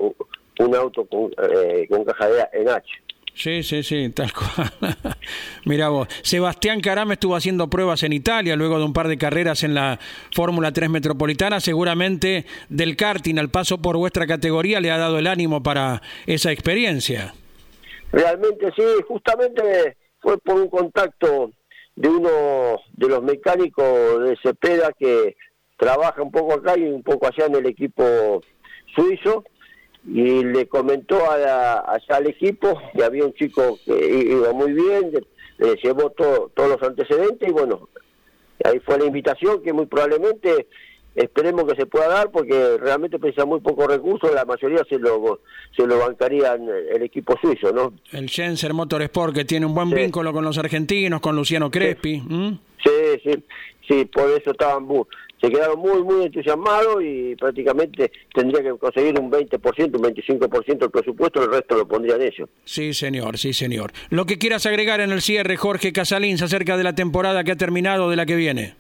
un, 0.59 0.75
auto 0.75 1.05
con, 1.05 1.31
eh, 1.37 1.87
con 1.89 2.03
caja 2.03 2.27
de 2.27 2.47
en 2.53 2.69
H. 2.69 2.87
Sí, 3.35 3.63
sí, 3.63 3.83
sí, 3.83 4.09
tal 4.11 4.31
cual. 4.31 4.71
Mira 5.65 5.89
vos, 5.89 6.07
Sebastián 6.23 6.79
Carame 6.79 7.15
estuvo 7.15 7.35
haciendo 7.35 7.69
pruebas 7.69 8.03
en 8.03 8.13
Italia 8.13 8.55
luego 8.55 8.79
de 8.79 8.85
un 8.85 8.93
par 8.93 9.09
de 9.09 9.17
carreras 9.17 9.63
en 9.63 9.75
la 9.75 9.99
Fórmula 10.33 10.71
3 10.71 10.89
Metropolitana. 10.89 11.59
Seguramente 11.59 12.45
del 12.69 12.95
karting 12.95 13.37
al 13.37 13.49
paso 13.49 13.77
por 13.77 13.97
vuestra 13.97 14.25
categoría 14.25 14.79
le 14.79 14.89
ha 14.89 14.97
dado 14.97 15.19
el 15.19 15.27
ánimo 15.27 15.61
para 15.61 16.01
esa 16.25 16.53
experiencia. 16.53 17.33
Realmente 18.13 18.71
sí, 18.73 18.83
justamente 19.05 19.97
fue 20.21 20.37
por 20.37 20.55
un 20.55 20.69
contacto 20.69 21.51
de 21.97 22.07
uno 22.07 22.79
de 22.93 23.09
los 23.09 23.21
mecánicos 23.21 24.23
de 24.23 24.37
Cepeda 24.41 24.93
que 24.97 25.35
trabaja 25.77 26.21
un 26.21 26.31
poco 26.31 26.53
acá 26.53 26.77
y 26.77 26.83
un 26.83 27.03
poco 27.03 27.27
allá 27.27 27.47
en 27.47 27.55
el 27.55 27.65
equipo 27.65 28.41
suizo 28.95 29.43
y 30.07 30.43
le 30.43 30.67
comentó 30.67 31.17
a 31.29 31.93
allá 31.93 32.17
al 32.17 32.27
equipo 32.27 32.79
que 32.93 33.03
había 33.03 33.25
un 33.25 33.33
chico 33.33 33.79
que 33.85 34.25
iba 34.29 34.53
muy 34.53 34.73
bien, 34.73 35.11
le 35.57 35.75
llevó 35.83 36.11
todos 36.11 36.51
los 36.55 36.81
antecedentes 36.83 37.49
y 37.49 37.51
bueno, 37.51 37.89
ahí 38.63 38.79
fue 38.79 38.99
la 38.99 39.05
invitación 39.05 39.63
que 39.63 39.73
muy 39.73 39.85
probablemente 39.87 40.67
esperemos 41.15 41.63
que 41.65 41.79
se 41.79 41.85
pueda 41.85 42.09
dar 42.09 42.29
porque 42.29 42.77
realmente 42.77 43.17
pesa 43.19 43.45
muy 43.45 43.61
pocos 43.61 43.87
recursos, 43.87 44.33
la 44.33 44.45
mayoría 44.45 44.83
se 44.87 44.99
lo 44.99 45.39
se 45.75 45.87
lo 45.87 45.97
bancaría 45.97 46.53
el 46.53 47.01
equipo 47.01 47.35
suizo, 47.41 47.71
¿no? 47.71 47.93
El 48.11 48.25
Motor 48.25 48.73
Motorsport 48.73 49.33
que 49.33 49.45
tiene 49.45 49.65
un 49.65 49.73
buen 49.73 49.89
vínculo 49.89 50.33
con 50.33 50.43
los 50.43 50.57
argentinos, 50.57 51.21
con 51.21 51.35
Luciano 51.35 51.71
Crespi. 51.71 52.21
Sí, 52.83 53.21
sí, 53.23 53.43
sí, 53.87 54.05
por 54.05 54.29
eso 54.29 54.51
estaban 54.51 54.87
se 55.45 55.51
quedaron 55.51 55.79
muy, 55.79 56.01
muy 56.03 56.25
entusiasmados 56.25 57.03
y 57.03 57.35
prácticamente 57.35 58.11
tendría 58.33 58.63
que 58.63 58.77
conseguir 58.79 59.19
un 59.19 59.31
20%, 59.31 59.95
un 59.95 60.03
25% 60.03 60.79
del 60.79 60.89
presupuesto, 60.89 61.43
el 61.43 61.51
resto 61.51 61.75
lo 61.75 61.87
pondrían 61.87 62.21
ellos. 62.21 62.49
Sí, 62.63 62.93
señor, 62.93 63.37
sí, 63.37 63.53
señor. 63.53 63.91
Lo 64.09 64.25
que 64.25 64.39
quieras 64.39 64.65
agregar 64.65 65.01
en 65.01 65.11
el 65.11 65.21
cierre, 65.21 65.55
Jorge 65.55 65.93
Casalins, 65.93 66.41
acerca 66.41 66.77
de 66.77 66.83
la 66.83 66.95
temporada 66.95 67.43
que 67.43 67.51
ha 67.51 67.55
terminado, 67.55 68.09
de 68.09 68.15
la 68.15 68.25
que 68.25 68.35
viene. 68.35 68.75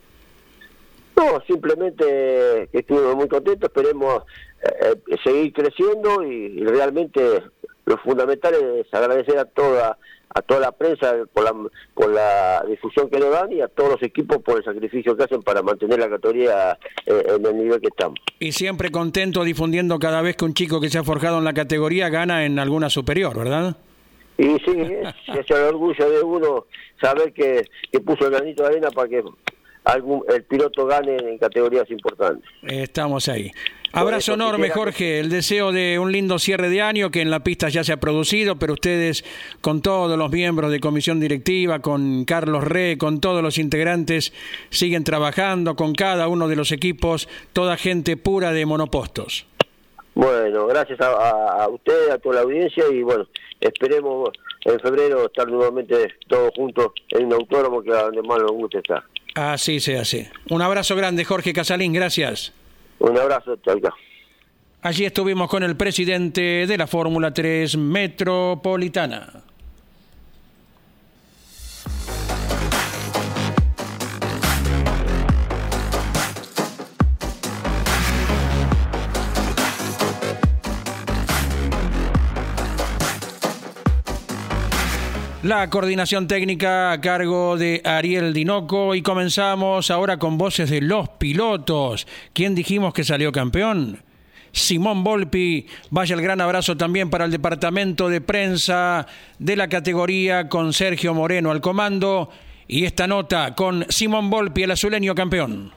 No, 1.15 1.41
simplemente 1.45 2.67
que 2.71 2.79
estuvimos 2.79 3.15
muy 3.15 3.27
contentos, 3.27 3.69
esperemos 3.69 4.23
eh, 4.63 4.95
eh, 5.07 5.15
seguir 5.23 5.53
creciendo 5.53 6.23
y, 6.23 6.63
realmente 6.63 7.43
lo 7.85 7.97
fundamental 7.99 8.55
es 8.55 8.91
agradecer 8.91 9.37
a 9.37 9.45
toda 9.45 9.97
a 10.29 10.41
toda 10.41 10.59
la 10.59 10.71
prensa 10.71 11.13
por 11.33 11.43
la, 11.43 11.53
por 11.93 12.09
la 12.09 12.63
difusión 12.67 13.09
que 13.09 13.19
nos 13.19 13.31
dan 13.31 13.51
y 13.51 13.61
a 13.61 13.67
todos 13.67 13.91
los 13.91 14.03
equipos 14.03 14.37
por 14.39 14.57
el 14.57 14.63
sacrificio 14.63 15.15
que 15.15 15.23
hacen 15.23 15.41
para 15.41 15.61
mantener 15.61 15.99
la 15.99 16.09
categoría 16.09 16.77
eh, 17.05 17.23
en 17.35 17.45
el 17.45 17.57
nivel 17.57 17.81
que 17.81 17.87
estamos. 17.87 18.19
Y 18.39 18.51
siempre 18.51 18.91
contento 18.91 19.43
difundiendo 19.43 19.99
cada 19.99 20.21
vez 20.21 20.35
que 20.35 20.45
un 20.45 20.53
chico 20.53 20.81
que 20.81 20.89
se 20.89 20.97
ha 20.97 21.03
forjado 21.03 21.37
en 21.37 21.43
la 21.43 21.53
categoría 21.53 22.09
gana 22.09 22.45
en 22.45 22.59
alguna 22.59 22.89
superior, 22.89 23.37
¿verdad? 23.37 23.77
Y 24.37 24.43
sí, 24.59 24.75
es, 25.27 25.51
el 25.51 25.63
orgullo 25.63 26.09
de 26.09 26.21
uno 26.21 26.65
saber 26.99 27.33
que, 27.33 27.65
que 27.91 27.99
puso 27.99 28.25
el 28.25 28.33
granito 28.33 28.63
de 28.63 28.69
arena 28.69 28.89
para 28.91 29.07
que 29.07 29.23
algún, 29.85 30.23
el 30.27 30.43
piloto 30.43 30.85
gane 30.85 31.15
en 31.17 31.37
categorías 31.37 31.89
importantes. 31.89 32.43
Estamos 32.63 33.29
ahí. 33.29 33.51
Abrazo 33.93 34.33
enorme, 34.33 34.69
Jorge. 34.71 35.21
El 35.21 35.29
deseo 35.29 35.71
de 35.71 35.97
un 35.99 36.11
lindo 36.11 36.37
cierre 36.37 36.69
de 36.69 36.81
año 36.81 37.11
que 37.11 37.21
en 37.21 37.31
la 37.31 37.45
pista 37.45 37.69
ya 37.69 37.81
se 37.85 37.93
ha 37.93 37.97
producido, 37.97 38.57
pero 38.57 38.73
ustedes, 38.73 39.23
con 39.61 39.81
todos 39.81 40.17
los 40.17 40.29
miembros 40.29 40.69
de 40.69 40.81
comisión 40.81 41.21
directiva, 41.21 41.79
con 41.79 42.25
Carlos 42.25 42.65
Re, 42.65 42.97
con 42.97 43.21
todos 43.21 43.41
los 43.41 43.57
integrantes, 43.57 44.33
siguen 44.69 45.05
trabajando 45.05 45.77
con 45.77 45.93
cada 45.93 46.27
uno 46.27 46.49
de 46.49 46.57
los 46.57 46.73
equipos, 46.73 47.29
toda 47.53 47.77
gente 47.77 48.17
pura 48.17 48.51
de 48.51 48.65
monopostos. 48.65 49.47
Bueno, 50.13 50.67
gracias 50.67 50.99
a, 50.99 51.63
a 51.63 51.69
usted, 51.69 52.09
a 52.09 52.17
toda 52.17 52.35
la 52.35 52.41
audiencia 52.41 52.83
y 52.91 53.01
bueno, 53.01 53.27
esperemos 53.61 54.29
en 54.65 54.79
febrero 54.79 55.25
estar 55.25 55.47
nuevamente 55.47 56.15
todos 56.27 56.51
juntos 56.53 56.87
en 57.11 57.27
un 57.27 57.33
autónomo 57.33 57.81
que 57.81 57.91
a 57.91 58.03
donde 58.03 58.21
más 58.23 58.39
nos 58.39 58.51
gusta 58.51 58.79
estar. 58.79 59.03
Así 59.35 59.81
se 59.81 59.97
hace. 59.99 60.31
Un 60.49 60.61
abrazo 60.61 60.95
grande, 60.95 61.25
Jorge 61.25 61.53
Casalín, 61.53 61.93
gracias. 61.93 62.53
Un 62.99 63.17
abrazo, 63.17 63.57
chao. 63.57 63.77
Allí 64.81 65.05
estuvimos 65.05 65.49
con 65.49 65.63
el 65.63 65.75
presidente 65.75 66.65
de 66.67 66.77
la 66.77 66.87
Fórmula 66.87 67.33
3 67.33 67.77
Metropolitana. 67.77 69.44
La 85.45 85.69
coordinación 85.69 86.27
técnica 86.27 86.91
a 86.91 86.99
cargo 86.99 87.55
de 87.55 87.79
Ariel 87.85 88.33
Dinoco 88.33 88.95
y 88.95 89.03
comenzamos 89.03 89.91
ahora 89.91 90.17
con 90.17 90.39
voces 90.39 90.71
de 90.71 90.81
los 90.81 91.07
pilotos. 91.07 92.07
¿Quién 92.33 92.55
dijimos 92.55 92.95
que 92.95 93.03
salió 93.03 93.31
campeón? 93.31 93.99
Simón 94.51 95.03
Volpi. 95.03 95.67
Vaya 95.91 96.15
el 96.15 96.23
gran 96.23 96.41
abrazo 96.41 96.75
también 96.75 97.11
para 97.11 97.25
el 97.25 97.31
departamento 97.31 98.09
de 98.09 98.21
prensa 98.21 99.05
de 99.37 99.55
la 99.55 99.67
categoría 99.67 100.49
con 100.49 100.73
Sergio 100.73 101.13
Moreno 101.13 101.51
al 101.51 101.61
comando. 101.61 102.31
Y 102.67 102.85
esta 102.85 103.05
nota 103.05 103.53
con 103.53 103.85
Simón 103.89 104.31
Volpi, 104.31 104.63
el 104.63 104.71
azuleño 104.71 105.13
campeón. 105.13 105.71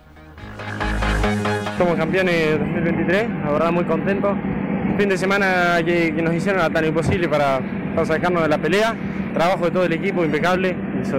Somos 1.77 1.95
campeones 1.97 2.59
2023, 2.59 3.29
la 3.45 3.53
verdad 3.53 3.71
muy 3.71 3.85
contentos. 3.85 4.33
Un 4.33 4.97
fin 4.99 5.11
de 5.11 5.19
semana 5.19 5.77
que, 5.85 6.11
nos 6.11 6.35
hicieron 6.35 6.73
tan 6.73 6.87
imposible 6.87 7.29
para, 7.29 7.61
para 7.99 8.15
sacarnos 8.15 8.43
de 8.45 8.49
la 8.49 8.59
pelea 8.59 8.95
trabajo 9.35 9.65
de 9.65 9.71
todo 9.73 9.85
el 9.85 9.93
equipo 9.93 10.25
impecable 10.25 10.77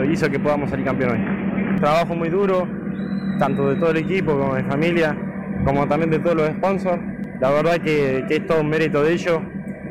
hizo, 0.10 0.30
que 0.30 0.40
podamos 0.40 0.70
salir 0.70 0.86
campeón 0.86 1.12
hoy. 1.12 1.78
Trabajo 1.78 2.16
muy 2.16 2.30
duro, 2.30 2.68
tanto 3.38 3.70
de 3.70 3.76
todo 3.76 3.92
el 3.92 3.98
equipo 3.98 4.38
como 4.38 4.56
de 4.56 4.64
familia, 4.64 5.16
como 5.66 5.88
también 5.88 6.10
de 6.10 6.20
todos 6.20 6.38
los 6.38 6.48
sponsors. 6.52 7.02
La 7.42 7.52
verdad 7.52 7.80
que, 7.80 8.24
que 8.30 8.38
es 8.38 8.48
todo 8.48 8.62
un 8.62 8.70
mérito 8.70 9.04
de 9.04 9.14
ellos. 9.14 9.42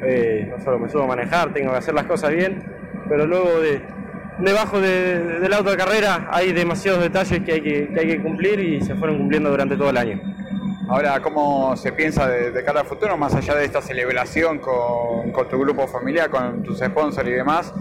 Eh, 0.02 0.50
no 0.50 0.64
solo 0.64 0.78
me 0.78 0.88
subo 0.88 1.02
a 1.02 1.06
manejar, 1.08 1.52
tengo 1.52 1.72
que 1.72 1.76
hacer 1.76 1.92
las 1.92 2.04
cosas 2.04 2.30
bien, 2.30 2.62
pero 3.08 3.26
luego 3.26 3.60
de, 3.60 3.82
debajo 4.38 4.80
del 4.80 5.52
auto 5.52 5.70
de 5.70 5.76
carrera 5.76 6.28
hay 6.30 6.52
demasiados 6.52 7.02
detalles 7.02 7.40
que 7.40 7.52
hay 7.52 7.60
que, 7.60 7.88
que 7.88 8.00
hay 8.00 8.06
que 8.06 8.22
cumplir 8.22 8.60
y 8.60 8.80
se 8.80 8.94
fueron 8.94 9.18
cumpliendo 9.18 9.50
durante 9.50 9.76
todo 9.76 9.90
el 9.90 9.96
año. 9.96 10.27
Ahora, 10.88 11.20
¿cómo 11.20 11.76
se 11.76 11.92
piensa 11.92 12.26
de, 12.26 12.64
cara 12.64 12.80
al 12.80 12.86
futuro, 12.86 13.14
más 13.18 13.34
allá 13.34 13.54
de 13.54 13.66
esta 13.66 13.82
celebración 13.82 14.58
con, 14.58 15.48
tu 15.50 15.60
grupo 15.60 15.86
familiar, 15.86 16.30
con 16.30 16.62
tus 16.62 16.78
sponsors 16.78 17.28
y 17.28 17.32
demás? 17.32 17.74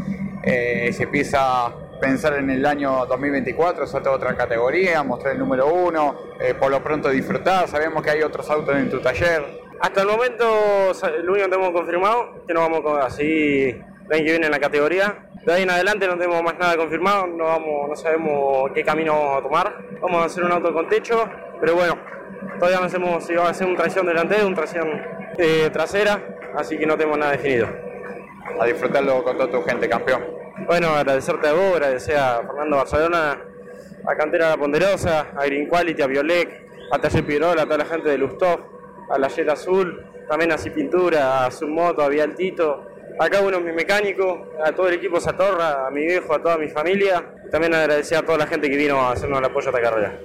Eh, 0.44 0.92
se 0.92 1.04
empieza 1.04 1.68
a 1.68 1.74
pensar 2.02 2.34
en 2.34 2.50
el 2.50 2.66
año 2.66 3.06
2024, 3.06 3.88
saltar 3.88 4.12
otra 4.12 4.36
categoría, 4.36 5.04
mostrar 5.04 5.34
el 5.34 5.40
número 5.40 5.68
uno, 5.68 6.18
eh, 6.42 6.54
por 6.54 6.70
lo 6.70 6.84
pronto 6.84 7.10
disfrutar, 7.10 7.70
sabemos 7.70 8.04
que 8.04 8.10
hay 8.10 8.24
otros 8.24 8.50
autos 8.50 8.76
en 8.76 8.90
tu 8.90 9.00
taller. 9.00 9.62
Hasta 9.80 10.02
el 10.02 10.08
momento 10.08 10.92
lo 11.24 11.32
único 11.32 11.46
que 11.46 11.52
tenemos 11.52 11.72
confirmado 11.72 12.44
que 12.46 12.54
no 12.54 12.60
vamos 12.60 13.06
a 13.06 13.10
seguir 13.10 13.86
el 14.06 14.14
año 14.14 14.26
que 14.26 14.32
viene 14.32 14.46
en 14.48 14.52
la 14.52 14.60
categoría. 14.60 15.30
De 15.46 15.54
ahí 15.54 15.64
en 15.64 15.70
adelante 15.70 16.08
no 16.08 16.18
tenemos 16.18 16.44
más 16.44 16.58
nada 16.60 16.76
confirmado, 16.76 17.26
no, 17.26 17.46
vamos, 17.46 17.88
no 17.88 17.96
sabemos 17.96 18.70
qué 18.74 18.84
camino 18.84 19.14
vamos 19.14 19.40
a 19.40 19.42
tomar. 19.44 19.78
Vamos 20.02 20.24
a 20.24 20.26
hacer 20.26 20.44
un 20.44 20.52
auto 20.52 20.74
con 20.74 20.90
techo, 20.90 21.30
pero 21.62 21.74
bueno, 21.76 21.96
todavía 22.60 22.80
no 22.80 22.86
hacemos 22.86 23.26
si 23.26 23.34
va 23.34 23.50
a 23.50 23.54
ser 23.54 23.68
un 23.68 23.76
tracción 23.76 24.06
delantera, 24.06 24.46
un 24.46 24.56
tracción 24.56 24.90
eh, 25.38 25.70
trasera, 25.72 26.20
así 26.56 26.78
que 26.78 26.86
no 26.86 26.98
tenemos 26.98 27.18
nada 27.18 27.32
definido. 27.32 27.68
A 28.60 28.66
disfrutarlo 28.66 29.24
con 29.24 29.38
toda 29.38 29.52
tu 29.52 29.62
gente, 29.64 29.88
campeón. 29.88 30.24
Bueno, 30.66 30.90
agradecerte 30.90 31.48
a 31.48 31.54
vos, 31.54 31.76
agradecer 31.76 32.18
a 32.18 32.42
Fernando 32.42 32.78
Barcelona, 32.78 33.38
a 34.06 34.16
Cantera 34.16 34.50
La 34.50 34.58
Ponderosa, 34.58 35.28
a 35.36 35.46
Green 35.46 35.68
Quality, 35.68 36.02
a 36.02 36.08
Violec, 36.08 36.68
a 36.92 37.00
Taller 37.00 37.26
Pirola, 37.26 37.62
a 37.64 37.66
toda 37.66 37.80
la 37.80 37.86
gente 37.86 38.10
de 38.10 38.18
Lustov, 38.18 38.60
a 39.10 39.18
la 39.18 39.28
Jet 39.28 39.50
Azul, 39.50 40.04
también 40.28 40.52
a 40.52 40.58
Pintura, 40.58 41.46
a 41.46 41.52
Submoto, 41.52 42.02
a 42.02 42.10
Vialtito, 42.10 42.86
a 43.20 43.30
cada 43.30 43.44
uno 43.44 43.58
de 43.58 43.64
mis 43.64 43.76
mecánicos, 43.76 44.40
a 44.64 44.72
todo 44.72 44.88
el 44.88 44.96
equipo 44.96 45.20
Satorra, 45.20 45.88
a 45.88 45.92
mi 45.92 46.06
viejo, 46.06 46.34
a 46.34 46.42
toda 46.42 46.58
mi 46.58 46.68
familia. 46.70 47.24
Y 47.46 47.50
también 47.50 47.74
agradecer 47.74 48.18
a 48.18 48.24
toda 48.24 48.38
la 48.38 48.48
gente 48.48 48.70
que 48.70 48.78
vino 48.78 49.00
a 49.00 49.12
hacernos 49.12 49.40
el 49.40 49.46
apoyo 49.46 49.68
a 49.68 49.72
esta 49.72 49.82
carrera. 49.82 50.20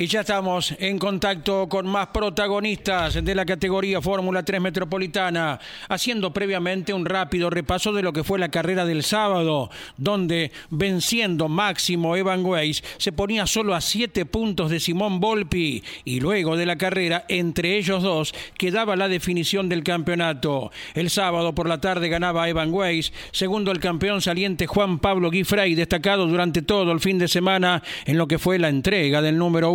Y 0.00 0.06
ya 0.06 0.20
estamos 0.20 0.74
en 0.78 0.98
contacto 0.98 1.68
con 1.68 1.86
más 1.86 2.06
protagonistas 2.06 3.22
de 3.22 3.34
la 3.34 3.44
categoría 3.44 4.00
Fórmula 4.00 4.42
3 4.42 4.58
Metropolitana, 4.58 5.60
haciendo 5.90 6.32
previamente 6.32 6.94
un 6.94 7.04
rápido 7.04 7.50
repaso 7.50 7.92
de 7.92 8.00
lo 8.00 8.10
que 8.14 8.24
fue 8.24 8.38
la 8.38 8.48
carrera 8.48 8.86
del 8.86 9.02
sábado, 9.02 9.68
donde 9.98 10.52
venciendo 10.70 11.50
máximo 11.50 12.16
Evan 12.16 12.46
Weiss 12.46 12.82
se 12.96 13.12
ponía 13.12 13.46
solo 13.46 13.74
a 13.74 13.82
siete 13.82 14.24
puntos 14.24 14.70
de 14.70 14.80
Simón 14.80 15.20
Volpi 15.20 15.84
y 16.06 16.20
luego 16.20 16.56
de 16.56 16.64
la 16.64 16.76
carrera 16.78 17.26
entre 17.28 17.76
ellos 17.76 18.02
dos 18.02 18.32
quedaba 18.56 18.96
la 18.96 19.06
definición 19.06 19.68
del 19.68 19.84
campeonato. 19.84 20.72
El 20.94 21.10
sábado 21.10 21.54
por 21.54 21.68
la 21.68 21.82
tarde 21.82 22.08
ganaba 22.08 22.48
Evan 22.48 22.72
Weiss, 22.72 23.12
segundo 23.32 23.70
el 23.70 23.80
campeón 23.80 24.22
saliente 24.22 24.66
Juan 24.66 24.98
Pablo 24.98 25.30
Guifrey, 25.30 25.74
destacado 25.74 26.26
durante 26.26 26.62
todo 26.62 26.90
el 26.90 27.00
fin 27.00 27.18
de 27.18 27.28
semana 27.28 27.82
en 28.06 28.16
lo 28.16 28.26
que 28.26 28.38
fue 28.38 28.58
la 28.58 28.70
entrega 28.70 29.20
del 29.20 29.36
número 29.36 29.70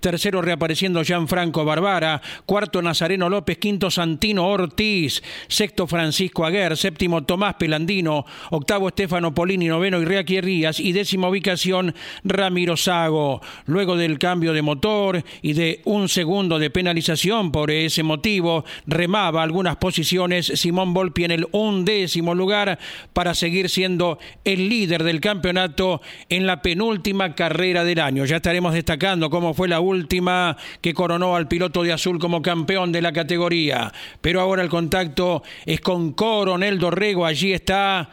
tercero 0.00 0.42
reapareciendo 0.42 1.02
Gianfranco 1.02 1.64
Barbara, 1.64 2.20
cuarto 2.46 2.82
Nazareno 2.82 3.28
López, 3.28 3.58
quinto 3.58 3.90
Santino 3.90 4.46
Ortiz, 4.46 5.22
sexto 5.48 5.86
Francisco 5.86 6.44
Aguer, 6.44 6.76
séptimo 6.76 7.24
Tomás 7.24 7.54
Pelandino, 7.54 8.24
octavo 8.50 8.88
Estefano 8.88 9.34
Polini, 9.34 9.66
noveno 9.66 10.00
Irreaqui 10.00 10.40
Rías. 10.40 10.80
Y 10.80 10.92
décima 10.92 11.28
ubicación 11.28 11.94
Ramiro 12.24 12.76
Sago. 12.76 13.40
Luego 13.66 13.96
del 13.96 14.18
cambio 14.18 14.52
de 14.52 14.62
motor 14.62 15.24
y 15.42 15.52
de 15.52 15.80
un 15.84 16.08
segundo 16.08 16.58
de 16.58 16.70
penalización 16.70 17.52
por 17.52 17.70
ese 17.70 18.02
motivo, 18.02 18.64
remaba 18.86 19.42
algunas 19.42 19.76
posiciones 19.76 20.46
Simón 20.46 20.94
Volpi 20.94 21.24
en 21.24 21.30
el 21.30 21.46
undécimo 21.52 22.34
lugar 22.34 22.78
para 23.12 23.34
seguir 23.34 23.68
siendo 23.68 24.18
el 24.44 24.68
líder 24.68 25.04
del 25.04 25.20
campeonato 25.20 26.00
en 26.28 26.46
la 26.46 26.62
penúltima 26.62 27.34
carrera 27.34 27.84
del 27.84 28.00
año. 28.00 28.24
Ya 28.24 28.36
estaremos 28.36 28.74
destacando 28.74 29.23
como 29.30 29.54
fue 29.54 29.68
la 29.68 29.80
última 29.80 30.56
que 30.80 30.94
coronó 30.94 31.36
al 31.36 31.48
piloto 31.48 31.82
de 31.82 31.92
azul 31.92 32.18
como 32.18 32.42
campeón 32.42 32.92
de 32.92 33.02
la 33.02 33.12
categoría. 33.12 33.92
Pero 34.20 34.40
ahora 34.40 34.62
el 34.62 34.68
contacto 34.68 35.42
es 35.66 35.80
con 35.80 36.12
Coronel 36.12 36.78
Dorrego. 36.78 37.26
Allí 37.26 37.52
está 37.52 38.10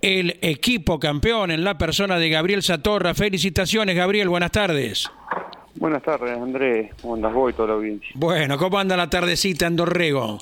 el 0.00 0.38
equipo 0.42 0.98
campeón 0.98 1.50
en 1.50 1.64
la 1.64 1.78
persona 1.78 2.18
de 2.18 2.28
Gabriel 2.28 2.62
Satorra. 2.62 3.14
Felicitaciones, 3.14 3.96
Gabriel. 3.96 4.28
Buenas 4.28 4.52
tardes. 4.52 5.10
Buenas 5.76 6.02
tardes, 6.02 6.36
Andrés. 6.38 6.92
¿Cómo 7.02 7.14
andas 7.14 7.32
vos 7.32 7.52
y 7.52 7.54
toda 7.54 7.68
la 7.68 7.74
audiencia? 7.74 8.10
Bueno, 8.14 8.58
¿cómo 8.58 8.78
anda 8.78 8.96
la 8.96 9.10
tardecita 9.10 9.66
en 9.66 9.76
Dorrego? 9.76 10.38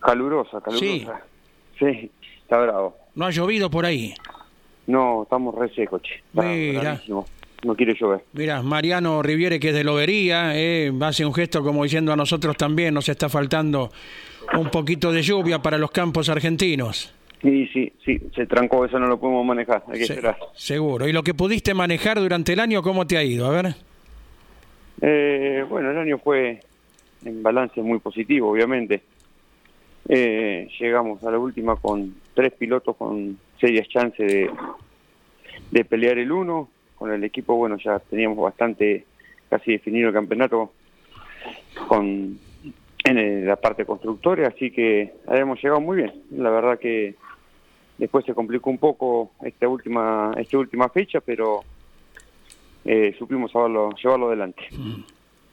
Calurosa, 0.00 0.60
calurosa. 0.60 1.22
Sí, 1.78 2.10
está 2.42 2.58
bravo. 2.58 2.96
¿No 3.14 3.26
ha 3.26 3.30
llovido 3.30 3.70
por 3.70 3.84
ahí? 3.84 4.14
No, 4.86 5.22
estamos 5.22 5.54
re 5.54 5.68
secos, 5.74 6.02
che. 6.02 6.22
Mira 6.32 7.00
no 7.64 7.74
quiere 7.74 7.94
llover. 7.94 8.20
Mira, 8.32 8.62
Mariano 8.62 9.22
Riviere, 9.22 9.58
que 9.58 9.70
es 9.70 9.74
de 9.74 9.84
Lobería, 9.84 10.52
eh, 10.54 10.92
hace 11.00 11.24
un 11.24 11.34
gesto 11.34 11.62
como 11.62 11.84
diciendo 11.84 12.12
a 12.12 12.16
nosotros 12.16 12.56
también 12.56 12.94
nos 12.94 13.08
está 13.08 13.28
faltando 13.28 13.90
un 14.58 14.70
poquito 14.70 15.12
de 15.12 15.22
lluvia 15.22 15.60
para 15.60 15.78
los 15.78 15.90
campos 15.90 16.28
argentinos. 16.28 17.12
Sí, 17.42 17.66
sí, 17.72 17.92
sí, 18.04 18.18
se 18.34 18.46
trancó, 18.46 18.86
eso 18.86 18.98
no 18.98 19.06
lo 19.06 19.20
podemos 19.20 19.44
manejar, 19.44 19.84
hay 19.88 19.98
que 19.98 20.04
esperar. 20.04 20.38
Seguro. 20.54 21.06
¿Y 21.06 21.12
lo 21.12 21.22
que 21.22 21.34
pudiste 21.34 21.74
manejar 21.74 22.18
durante 22.18 22.54
el 22.54 22.60
año, 22.60 22.82
cómo 22.82 23.06
te 23.06 23.18
ha 23.18 23.22
ido? 23.22 23.46
A 23.46 23.50
ver. 23.50 23.74
Eh, 25.02 25.64
bueno, 25.68 25.90
el 25.90 25.98
año 25.98 26.18
fue 26.18 26.60
en 27.24 27.42
balance 27.42 27.82
muy 27.82 27.98
positivo, 27.98 28.50
obviamente. 28.50 29.02
Eh, 30.08 30.68
llegamos 30.78 31.22
a 31.22 31.30
la 31.30 31.38
última 31.38 31.76
con 31.76 32.14
tres 32.34 32.52
pilotos 32.52 32.96
con 32.96 33.38
serias 33.60 33.88
chances 33.88 34.26
de, 34.26 34.50
de 35.70 35.84
pelear 35.84 36.18
el 36.18 36.32
uno, 36.32 36.70
con 37.04 37.12
el 37.12 37.22
equipo, 37.22 37.54
bueno, 37.54 37.76
ya 37.76 37.98
teníamos 37.98 38.38
bastante 38.38 39.04
casi 39.50 39.72
definido 39.72 40.08
el 40.08 40.14
campeonato 40.14 40.72
con 41.86 42.38
en 43.04 43.46
la 43.46 43.56
parte 43.56 43.84
constructora, 43.84 44.48
así 44.48 44.70
que 44.70 45.12
habíamos 45.26 45.62
llegado 45.62 45.82
muy 45.82 45.98
bien. 45.98 46.14
La 46.30 46.48
verdad 46.48 46.78
que 46.78 47.14
después 47.98 48.24
se 48.24 48.32
complicó 48.32 48.70
un 48.70 48.78
poco 48.78 49.32
esta 49.42 49.68
última 49.68 50.32
esta 50.38 50.56
última 50.56 50.88
fecha, 50.88 51.20
pero 51.20 51.62
eh, 52.86 53.14
supimos 53.18 53.52
llevarlo, 53.52 53.90
llevarlo 54.02 54.28
adelante. 54.28 54.62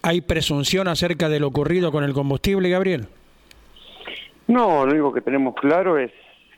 ¿Hay 0.03 0.21
presunción 0.21 0.87
acerca 0.87 1.27
de 1.27 1.41
lo 1.41 1.47
ocurrido 1.47 1.91
con 1.91 2.05
el 2.05 2.13
combustible, 2.13 2.69
Gabriel? 2.69 3.07
No, 4.47 4.85
lo 4.85 4.93
único 4.93 5.11
que 5.11 5.19
tenemos 5.19 5.53
claro 5.55 5.97
es 5.97 6.13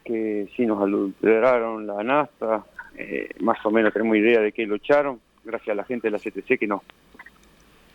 que 0.06 0.48
sí 0.56 0.68
nos 0.68 0.80
adulteraron 0.84 1.88
la 1.88 2.04
nafta, 2.04 2.64
eh, 2.98 3.30
más 3.40 3.64
o 3.66 3.72
menos 3.72 3.94
tenemos 3.94 4.18
idea 4.18 4.42
de 4.42 4.52
qué 4.52 4.66
lo 4.66 4.76
echaron, 4.76 5.20
gracias 5.44 5.74
a 5.74 5.76
la 5.76 5.84
gente 5.84 6.08
de 6.08 6.12
la 6.12 6.20
CTC 6.20 6.60
que 6.60 6.68
nos, 6.68 6.82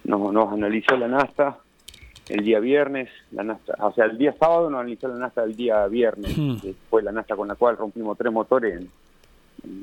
nos, 0.04 0.52
analizó 0.52 0.96
la 0.96 1.08
nasta 1.08 1.58
el 2.28 2.44
día 2.44 2.61
viernes, 2.61 3.08
la 3.32 3.42
nasta, 3.42 3.74
o 3.87 3.92
sea, 3.92 4.04
el 4.04 4.18
día 4.18 4.34
sábado 4.38 4.68
nos 4.68 4.80
analizó 4.80 5.08
la 5.08 5.16
nasta 5.16 5.42
del 5.42 5.56
día 5.56 5.87
viernes, 5.87 6.34
que 6.62 6.74
fue 6.90 7.02
la 7.02 7.12
nasta 7.12 7.37
con 7.37 7.48
la 7.48 7.54
cual 7.54 7.76
rompimos 7.76 8.18
tres 8.18 8.32
motores 8.32 8.80
en, 8.80 8.90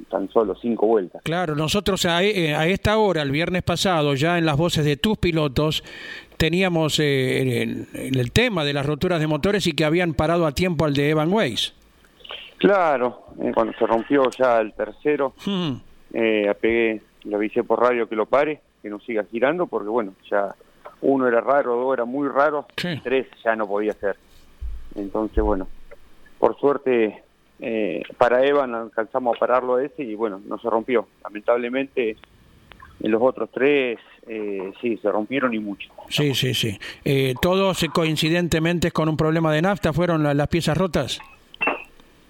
tan 0.09 0.29
solo 0.29 0.55
cinco 0.55 0.87
vueltas. 0.87 1.21
Claro, 1.23 1.55
nosotros 1.55 2.05
a, 2.05 2.23
eh, 2.23 2.55
a, 2.55 2.67
esta 2.67 2.97
hora, 2.97 3.21
el 3.21 3.31
viernes 3.31 3.63
pasado, 3.63 4.15
ya 4.15 4.37
en 4.37 4.45
las 4.45 4.57
voces 4.57 4.85
de 4.85 4.97
tus 4.97 5.17
pilotos, 5.17 5.83
teníamos 6.37 6.99
eh, 6.99 7.85
el, 7.93 8.31
tema 8.31 8.63
de 8.63 8.73
las 8.73 8.85
roturas 8.85 9.19
de 9.19 9.27
motores 9.27 9.67
y 9.67 9.73
que 9.73 9.85
habían 9.85 10.13
parado 10.13 10.45
a 10.45 10.53
tiempo 10.53 10.85
al 10.85 10.93
de 10.93 11.09
Evan 11.09 11.31
Weiss. 11.31 11.73
Claro, 12.57 13.25
eh, 13.41 13.51
cuando 13.53 13.73
se 13.73 13.85
rompió 13.85 14.29
ya 14.31 14.59
el 14.59 14.73
tercero, 14.73 15.33
hmm. 15.45 15.73
eh, 16.13 16.49
apegué, 16.49 17.01
le 17.23 17.35
avisé 17.35 17.63
por 17.63 17.81
radio 17.81 18.07
que 18.07 18.15
lo 18.15 18.25
pare, 18.25 18.61
que 18.81 18.89
no 18.89 18.99
siga 18.99 19.23
girando, 19.25 19.67
porque 19.67 19.89
bueno, 19.89 20.13
ya 20.29 20.55
uno 21.01 21.27
era 21.27 21.41
raro, 21.41 21.75
dos 21.75 21.93
era 21.93 22.05
muy 22.05 22.27
raro, 22.27 22.65
tres 22.75 23.27
ya 23.43 23.55
no 23.55 23.67
podía 23.67 23.93
ser. 23.93 24.17
Entonces, 24.95 25.43
bueno, 25.43 25.67
por 26.39 26.57
suerte 26.57 27.23
eh, 27.59 28.03
para 28.17 28.45
Evan 28.45 28.75
alcanzamos 28.75 29.35
a 29.35 29.39
pararlo 29.39 29.79
ese 29.79 30.03
y 30.03 30.15
bueno, 30.15 30.41
no 30.45 30.57
se 30.57 30.69
rompió. 30.69 31.07
Lamentablemente 31.23 32.17
en 33.01 33.11
los 33.11 33.21
otros 33.21 33.49
tres 33.51 33.99
eh, 34.27 34.71
sí, 34.81 34.97
se 34.97 35.11
rompieron 35.11 35.53
y 35.53 35.59
mucho. 35.59 35.89
Sí, 36.09 36.33
sí, 36.33 36.53
sí. 36.53 36.77
Eh, 37.03 37.33
¿Todos 37.41 37.85
coincidentemente 37.93 38.91
con 38.91 39.09
un 39.09 39.17
problema 39.17 39.53
de 39.53 39.61
nafta 39.61 39.93
fueron 39.93 40.23
las 40.23 40.47
piezas 40.47 40.77
rotas? 40.77 41.19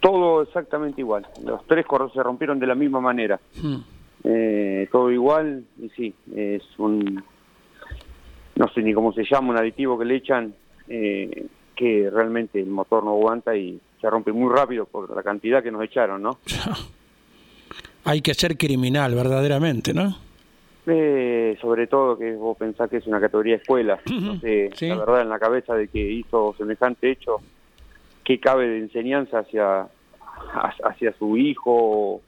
Todo 0.06 0.44
exactamente 0.44 1.02
igual. 1.02 1.26
Los 1.44 1.66
tres 1.66 1.84
corros 1.84 2.14
se 2.14 2.22
rompieron 2.22 2.60
de 2.60 2.68
la 2.68 2.76
misma 2.76 3.02
manera. 3.02 3.40
Hmm. 3.60 3.78
Eh, 4.24 4.88
todo 4.92 5.12
igual, 5.12 5.64
y 5.82 5.90
sí, 5.90 6.14
es 6.36 6.62
un. 6.78 7.24
No 8.56 8.68
sé 8.68 8.84
ni 8.84 8.94
cómo 8.94 9.14
se 9.14 9.24
llama, 9.24 9.50
un 9.50 9.58
aditivo 9.58 9.98
que 9.98 10.06
le 10.06 10.18
echan 10.18 10.54
eh, 10.88 11.48
que 11.76 12.08
realmente 12.14 12.60
el 12.60 12.68
motor 12.68 13.04
no 13.04 13.14
aguanta 13.14 13.56
y 13.56 13.82
se 14.00 14.08
rompe 14.08 14.32
muy 14.32 14.54
rápido 14.54 14.86
por 14.86 15.10
la 15.16 15.24
cantidad 15.24 15.64
que 15.64 15.72
nos 15.72 15.84
echaron, 15.84 16.22
¿no? 16.22 16.38
Hay 18.04 18.22
que 18.22 18.36
ser 18.36 18.58
criminal, 18.58 19.16
verdaderamente, 19.16 19.92
¿no? 19.92 20.16
Eh, 20.86 21.58
sobre 21.60 21.88
todo 21.88 22.16
que 22.16 22.36
vos 22.36 22.56
pensás 22.56 22.92
que 22.92 22.98
es 22.98 23.08
una 23.08 23.20
categoría 23.20 23.56
escuela. 23.56 24.00
No 24.22 24.40
sé, 24.40 24.70
la 24.82 24.98
verdad, 24.98 25.22
en 25.22 25.30
la 25.30 25.40
cabeza 25.40 25.74
de 25.74 25.88
que 25.88 26.00
hizo 26.00 26.54
semejante 26.60 27.10
hecho, 27.10 27.38
¿qué 28.24 28.40
cabe 28.40 28.68
de 28.68 28.78
enseñanza 28.78 29.40
hacia, 29.40 29.88
hacia 30.84 31.14
su 31.18 31.38
hijo, 31.38 32.22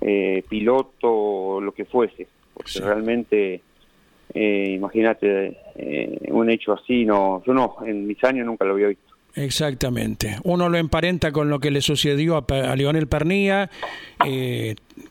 eh, 0.00 0.44
piloto, 0.48 1.60
lo 1.60 1.72
que 1.72 1.84
fuese. 1.84 2.28
Porque 2.54 2.80
realmente, 2.80 3.60
eh, 4.34 4.72
imagínate, 4.76 5.58
eh, 5.74 6.18
un 6.30 6.50
hecho 6.50 6.72
así, 6.72 7.04
no, 7.04 7.42
yo 7.44 7.52
no, 7.52 7.76
en 7.84 8.06
mis 8.06 8.22
años 8.24 8.46
nunca 8.46 8.64
lo 8.64 8.74
había 8.74 8.88
visto. 8.88 9.04
Exactamente. 9.34 10.36
Uno 10.44 10.70
lo 10.70 10.78
emparenta 10.78 11.30
con 11.30 11.50
lo 11.50 11.58
que 11.58 11.70
le 11.70 11.82
sucedió 11.82 12.42
a, 12.48 12.76
Lionel 12.76 13.06
Pernía, 13.06 13.68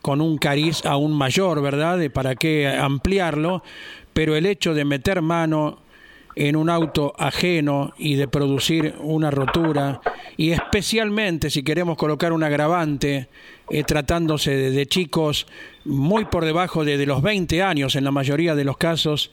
con 0.02 0.20
un 0.20 0.40
cariz 0.40 0.84
aún 0.84 1.16
mayor, 1.16 1.62
¿verdad? 1.62 2.00
De 2.00 2.10
para 2.10 2.36
qué 2.36 2.68
ampliarlo, 2.68 3.62
pero 4.14 4.36
el 4.36 4.48
hecho 4.48 4.74
de 4.74 4.84
meter 4.84 5.22
mano 5.22 5.85
en 6.36 6.56
un 6.56 6.70
auto 6.70 7.14
ajeno 7.18 7.94
y 7.98 8.16
de 8.16 8.28
producir 8.28 8.94
una 9.00 9.32
rotura, 9.32 10.02
y 10.38 10.52
especialmente 10.52 11.50
si 11.50 11.64
queremos 11.64 11.98
colocar 11.98 12.34
un 12.34 12.44
agravante, 12.44 13.28
eh, 13.70 13.84
tratándose 13.84 14.72
de, 14.72 14.86
chicos 14.86 15.48
muy 15.86 16.26
por 16.26 16.46
debajo 16.46 16.86
de, 16.86 17.04
los 17.06 17.22
20 17.22 17.64
años 17.64 17.96
en 17.96 18.04
la 18.04 18.12
mayoría 18.12 18.54
de 18.54 18.66
los 18.66 18.78
casos, 18.78 19.32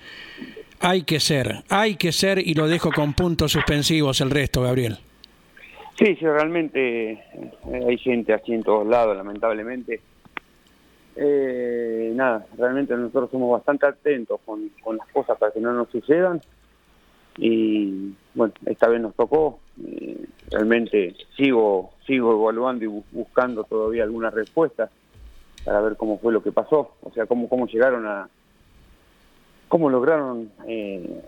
hay 0.80 1.02
que 1.02 1.20
ser, 1.20 1.64
hay 1.68 1.96
que 1.96 2.12
ser 2.12 2.38
y 2.38 2.54
lo 2.54 2.66
dejo 2.66 2.90
con 2.92 3.14
puntos 3.14 3.52
suspensivos 3.52 4.20
el 4.20 4.30
resto, 4.30 4.62
Gabriel. 4.62 4.98
Sí, 5.98 6.16
sí, 6.16 6.24
realmente 6.24 7.10
eh, 7.12 7.20
hay 7.86 7.98
gente 7.98 8.32
así 8.32 8.52
en 8.52 8.62
todos 8.62 8.86
lados, 8.86 9.16
lamentablemente. 9.16 10.00
Eh, 11.14 12.12
nada, 12.14 12.46
realmente 12.56 12.96
nosotros 12.96 13.30
somos 13.30 13.52
bastante 13.52 13.86
atentos 13.86 14.40
con, 14.46 14.70
las 14.96 15.06
cosas 15.08 15.36
para 15.38 15.52
que 15.52 15.60
no 15.60 15.72
nos 15.72 15.90
sucedan. 15.90 16.40
Y 17.38 18.14
bueno, 18.35 18.53
esta 18.66 18.88
vez 18.88 19.01
nos 19.01 19.14
tocó. 19.14 19.59
Eh, 19.85 20.27
realmente 20.51 21.14
sigo, 21.37 21.92
sigo 22.07 22.33
evaluando 22.33 22.85
y 22.85 23.03
buscando 23.11 23.64
todavía 23.64 24.05
algunas 24.05 24.35
respuestas 24.35 24.90
para 25.64 25.81
ver 25.81 25.97
cómo 25.97 26.18
fue 26.18 26.33
lo 26.33 26.42
que 26.42 26.53
pasó, 26.53 26.92
o 27.03 27.11
sea, 27.12 27.27
cómo, 27.27 27.49
cómo 27.49 27.66
llegaron 27.66 28.07
a, 28.07 28.29
cómo 29.73 29.88
lograron 29.88 30.51
eh, 30.66 31.23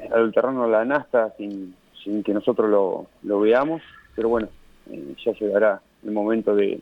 la 0.69 0.85
nasta 0.85 1.31
sin, 1.37 1.75
sin 2.03 2.23
que 2.23 2.35
nosotros 2.35 2.69
lo, 2.69 3.07
lo 3.23 3.41
veamos, 3.41 3.81
pero 4.15 4.29
bueno, 4.29 4.49
eh, 4.91 5.15
ya 5.25 5.33
llegará 5.33 5.81
el 6.05 6.13
momento 6.13 6.55
de, 6.55 6.79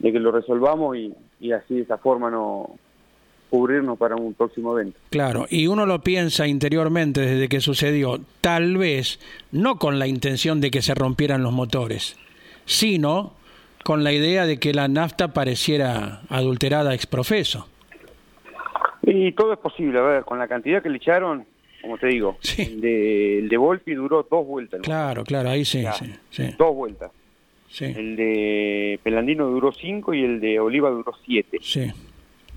de 0.00 0.12
que 0.12 0.18
lo 0.18 0.32
resolvamos 0.32 0.96
y, 0.96 1.14
y, 1.38 1.52
así 1.52 1.76
de 1.76 1.82
esa 1.82 1.98
forma 1.98 2.30
no 2.30 2.70
cubrirnos 3.52 3.98
para 3.98 4.16
un 4.16 4.32
próximo 4.32 4.78
evento. 4.78 4.98
Claro, 5.10 5.46
y 5.50 5.66
uno 5.66 5.84
lo 5.84 6.00
piensa 6.00 6.46
interiormente 6.46 7.20
desde 7.20 7.50
que 7.50 7.60
sucedió, 7.60 8.18
tal 8.40 8.78
vez 8.78 9.20
no 9.50 9.76
con 9.76 9.98
la 9.98 10.06
intención 10.06 10.62
de 10.62 10.70
que 10.70 10.80
se 10.80 10.94
rompieran 10.94 11.42
los 11.42 11.52
motores, 11.52 12.16
sino 12.64 13.34
con 13.84 14.04
la 14.04 14.12
idea 14.12 14.46
de 14.46 14.58
que 14.58 14.72
la 14.72 14.88
nafta 14.88 15.34
pareciera 15.34 16.22
adulterada 16.30 16.94
ex 16.94 17.06
profeso. 17.06 17.68
Y 19.02 19.32
todo 19.32 19.52
es 19.52 19.58
posible, 19.58 19.98
a 19.98 20.02
ver, 20.02 20.24
con 20.24 20.38
la 20.38 20.48
cantidad 20.48 20.82
que 20.82 20.88
le 20.88 20.96
echaron, 20.96 21.44
como 21.82 21.98
te 21.98 22.06
digo, 22.06 22.38
el, 22.56 22.80
de, 22.80 23.38
el 23.40 23.50
de 23.50 23.56
Volpi 23.58 23.92
duró 23.92 24.26
dos 24.30 24.46
vueltas. 24.46 24.80
Claro, 24.80 25.24
claro, 25.24 25.50
ahí 25.50 25.66
sí, 25.66 25.84
sí, 26.30 26.54
Dos 26.56 26.74
vueltas. 26.74 27.10
Sí. 27.68 27.84
El 27.84 28.16
de 28.16 28.98
Pelandino 29.02 29.46
duró 29.48 29.72
cinco 29.72 30.14
y 30.14 30.24
el 30.24 30.40
de 30.40 30.58
Oliva 30.58 30.88
duró 30.88 31.12
siete. 31.22 31.58
Sí. 31.60 31.92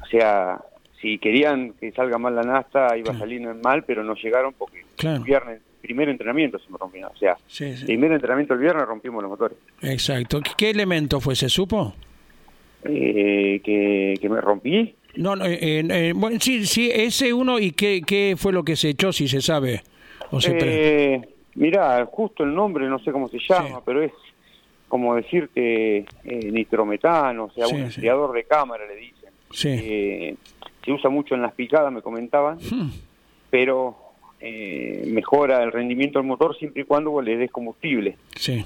O 0.01 0.05
sea, 0.05 0.61
si 1.05 1.19
querían 1.19 1.73
que 1.79 1.91
salga 1.91 2.17
mal 2.17 2.35
la 2.35 2.41
nasta, 2.41 2.97
iba 2.97 3.13
a 3.13 3.19
salir 3.19 3.41
mal, 3.63 3.83
pero 3.83 4.03
no 4.03 4.15
llegaron 4.15 4.53
porque 4.57 4.83
el 5.03 5.19
viernes, 5.19 5.61
primer 5.79 6.09
entrenamiento 6.09 6.57
se 6.57 6.67
me 6.71 6.79
rompió. 6.79 7.07
O 7.07 7.15
sea, 7.15 7.37
primer 7.85 8.11
entrenamiento 8.11 8.55
el 8.55 8.59
viernes 8.59 8.87
rompimos 8.87 9.21
los 9.21 9.29
motores. 9.29 9.55
Exacto. 9.83 10.41
¿Qué 10.57 10.71
elemento 10.71 11.19
fue? 11.19 11.35
¿Se 11.35 11.47
supo? 11.47 11.93
Eh, 12.85 13.61
que, 13.63 14.15
que 14.19 14.29
me 14.29 14.41
rompí. 14.41 14.95
No, 15.17 15.35
no 15.35 15.45
eh, 15.45 16.11
bueno, 16.15 16.39
sí, 16.39 16.65
sí, 16.65 16.89
ese 16.91 17.31
uno 17.33 17.59
y 17.59 17.73
qué, 17.73 18.01
qué 18.01 18.33
fue 18.35 18.51
lo 18.51 18.63
que 18.63 18.75
se 18.75 18.89
echó, 18.89 19.13
si 19.13 19.27
se 19.27 19.41
sabe. 19.41 19.83
O 20.31 20.39
eh, 20.41 21.21
mira, 21.53 22.03
justo 22.07 22.43
el 22.43 22.55
nombre, 22.55 22.89
no 22.89 22.97
sé 22.97 23.11
cómo 23.11 23.29
se 23.29 23.37
llama, 23.47 23.79
pero 23.85 24.01
es 24.01 24.11
como 24.87 25.15
decirte 25.15 25.97
eh, 25.97 26.51
nitrometano, 26.51 27.45
o 27.45 27.51
sea, 27.51 27.67
un 27.67 27.81
enfriador 27.81 28.33
de 28.33 28.43
cámara, 28.45 28.85
le 28.87 28.95
dicen. 28.95 29.29
Sí. 29.51 30.35
Se 30.85 30.91
usa 30.91 31.09
mucho 31.09 31.35
en 31.35 31.41
las 31.41 31.53
picadas, 31.53 31.91
me 31.91 32.01
comentaban, 32.01 32.57
hmm. 32.57 32.91
pero 33.49 33.97
mejora 35.07 35.63
el 35.63 35.71
rendimiento 35.71 36.19
del 36.19 36.27
motor 36.27 36.55
siempre 36.55 36.83
y 36.83 36.85
cuando 36.85 37.19
le 37.19 37.35
des 37.35 37.51
combustible. 37.51 38.15
Sí. 38.35 38.63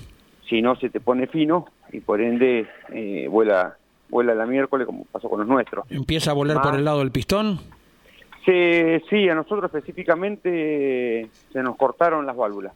Si 0.50 0.62
no, 0.62 0.76
se 0.76 0.90
te 0.90 1.00
pone 1.00 1.28
fino 1.28 1.68
y 1.94 2.02
por 2.02 2.20
ende 2.20 2.68
vuela 3.30 3.78
vuela 4.10 4.36
la 4.36 4.46
miércoles 4.46 4.86
como 4.86 5.06
pasó 5.06 5.30
con 5.30 5.40
los 5.40 5.48
nuestros. 5.48 5.86
¿Empieza 5.90 6.32
a 6.32 6.34
volar 6.34 6.62
por 6.62 6.76
el 6.76 6.84
lado 6.84 7.00
del 7.00 7.12
pistón? 7.12 7.60
Sí, 8.46 9.02
sí, 9.10 9.30
a 9.30 9.36
nosotros 9.36 9.66
específicamente 9.66 11.30
se 11.52 11.64
nos 11.64 11.76
cortaron 11.76 12.26
las 12.26 12.36
válvulas. 12.36 12.74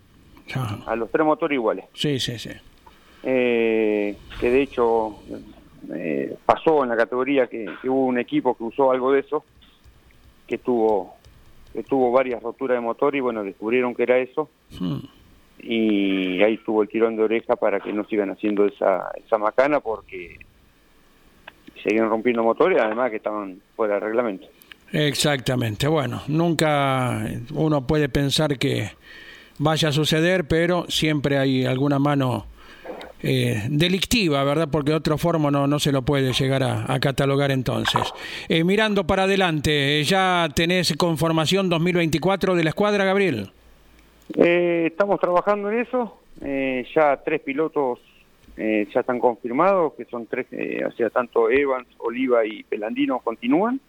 A 0.86 0.96
los 0.96 1.10
tres 1.10 1.26
motores 1.26 1.56
iguales. 1.56 1.86
Sí, 1.94 2.20
sí, 2.20 2.38
sí. 2.38 2.52
Eh, 3.24 4.18
que 4.40 4.50
de 4.50 4.62
hecho 4.62 5.16
eh, 5.94 6.36
pasó 6.46 6.84
en 6.84 6.90
la 6.90 6.98
categoría 6.98 7.48
que, 7.48 7.66
hubo 7.84 8.06
un 8.06 8.20
equipo 8.20 8.56
que 8.56 8.64
usó 8.64 8.92
algo 8.92 9.12
de 9.12 9.22
eso, 9.22 9.44
que 10.48 10.58
tuvo 10.58 11.16
que 11.74 11.82
tuvo 11.82 12.12
varias 12.12 12.42
roturas 12.44 12.78
de 12.78 12.82
motor 12.82 13.16
y 13.16 13.20
bueno, 13.20 13.44
descubrieron 13.44 13.96
que 13.96 14.04
era 14.04 14.20
eso. 14.20 14.48
Hmm. 14.80 15.00
Y 15.60 16.44
ahí 16.44 16.58
tuvo 16.58 16.84
el 16.84 16.90
tirón 16.90 17.16
de 17.16 17.24
oreja 17.24 17.56
para 17.56 17.80
que 17.80 17.92
no 17.92 18.04
sigan 18.06 18.30
haciendo 18.30 18.66
esa, 18.68 19.12
esa 19.26 19.40
macana 19.40 19.80
porque 19.80 20.38
seguían 21.82 22.10
rompiendo 22.10 22.44
motores, 22.44 22.80
además 22.80 23.10
que 23.10 23.18
estaban 23.18 23.60
fuera 23.76 23.96
del 23.96 24.04
reglamento. 24.04 24.48
Exactamente, 24.92 25.88
bueno, 25.88 26.22
nunca 26.28 27.26
uno 27.56 27.88
puede 27.88 28.10
pensar 28.10 28.60
que 28.60 28.92
vaya 29.58 29.90
a 29.90 29.92
suceder, 29.92 30.48
pero 30.48 30.86
siempre 30.90 31.40
hay 31.40 31.66
alguna 31.66 31.98
mano 31.98 32.46
eh, 33.24 33.64
delictiva, 33.70 34.44
¿verdad? 34.44 34.68
Porque 34.72 34.92
de 34.92 34.98
otra 34.98 35.18
forma 35.18 35.50
no, 35.50 35.66
no 35.66 35.80
se 35.80 35.92
lo 35.92 36.04
puede 36.04 36.34
llegar 36.34 36.64
a, 36.64 37.00
catalogar 37.00 37.52
entonces. 37.52 38.14
Eh, 38.50 38.64
mirando 38.64 39.06
para 39.06 39.24
adelante, 39.24 40.04
¿ya 40.04 40.48
tenés 40.56 40.96
conformación 40.98 41.70
2024 41.70 42.56
de 42.56 42.64
la 42.64 42.70
escuadra, 42.70 43.06
Gabriel? 43.06 43.52
Eh, 44.38 44.88
estamos 44.88 45.20
trabajando 45.20 45.72
en 45.72 45.80
eso, 45.80 46.20
ya 46.94 47.20
tres 47.24 47.42
pilotos 47.42 48.00
eh, 48.56 48.88
ya 48.94 49.00
están 49.00 49.20
confirmados, 49.20 49.94
que 49.94 50.06
son 50.06 50.28
tres, 50.28 50.46
eh, 50.52 50.84
o 50.86 50.92
sea, 50.92 51.10
tanto 51.10 51.50
Evans, 51.50 51.88
Oliva 51.98 52.46
y 52.46 52.64
Pelandino 52.64 53.20
continúan. 53.20 53.80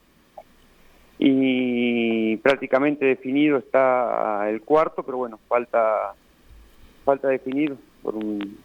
Y 1.18 2.36
prácticamente 2.38 3.04
definido 3.04 3.58
está 3.58 4.48
el 4.48 4.62
cuarto, 4.62 5.02
pero 5.02 5.18
bueno, 5.18 5.38
falta, 5.48 6.14
falta 7.04 7.28
definir 7.28 7.76
por 8.02 8.16
un 8.16 8.58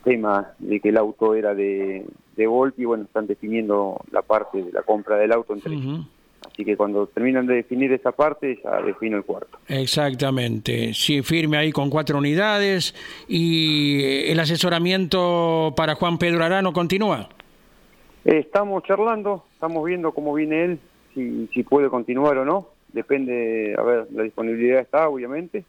tema 0.00 0.52
de 0.58 0.80
que 0.80 0.90
el 0.90 0.96
auto 0.96 1.34
era 1.34 1.54
de, 1.54 2.04
de 2.36 2.46
Volpi, 2.46 2.84
bueno, 2.84 3.04
están 3.04 3.26
definiendo 3.26 4.00
la 4.10 4.22
parte 4.22 4.62
de 4.62 4.72
la 4.72 4.82
compra 4.82 5.16
del 5.16 5.32
auto 5.32 5.54
entre 5.54 5.74
ellos. 5.74 6.06
Así 6.50 6.64
que 6.64 6.76
cuando 6.76 7.06
terminan 7.06 7.46
de 7.46 7.54
definir 7.54 7.92
esa 7.92 8.12
parte, 8.12 8.58
ya 8.62 8.80
defino 8.82 9.16
el 9.16 9.24
cuarto. 9.24 9.58
Exactamente. 9.68 10.94
Sí, 10.94 11.22
firme 11.22 11.58
ahí 11.58 11.70
con 11.70 11.90
cuatro 11.90 12.18
unidades. 12.18 12.94
¿Y 13.28 14.24
el 14.30 14.40
asesoramiento 14.40 15.74
para 15.76 15.94
Juan 15.94 16.18
Pedro 16.18 16.44
Arano 16.44 16.72
continúa? 16.72 17.28
estamos 18.24 18.82
charlando, 18.84 19.44
estamos 19.54 19.84
viendo 19.84 20.12
cómo 20.12 20.34
viene 20.34 20.64
él, 20.64 20.78
si, 21.14 21.48
si 21.54 21.62
puede 21.62 21.88
continuar 21.88 22.36
o 22.38 22.44
no. 22.44 22.68
Depende, 22.92 23.74
a 23.78 23.82
ver, 23.82 24.08
la 24.12 24.24
disponibilidad 24.24 24.80
está, 24.80 25.08
obviamente. 25.08 25.64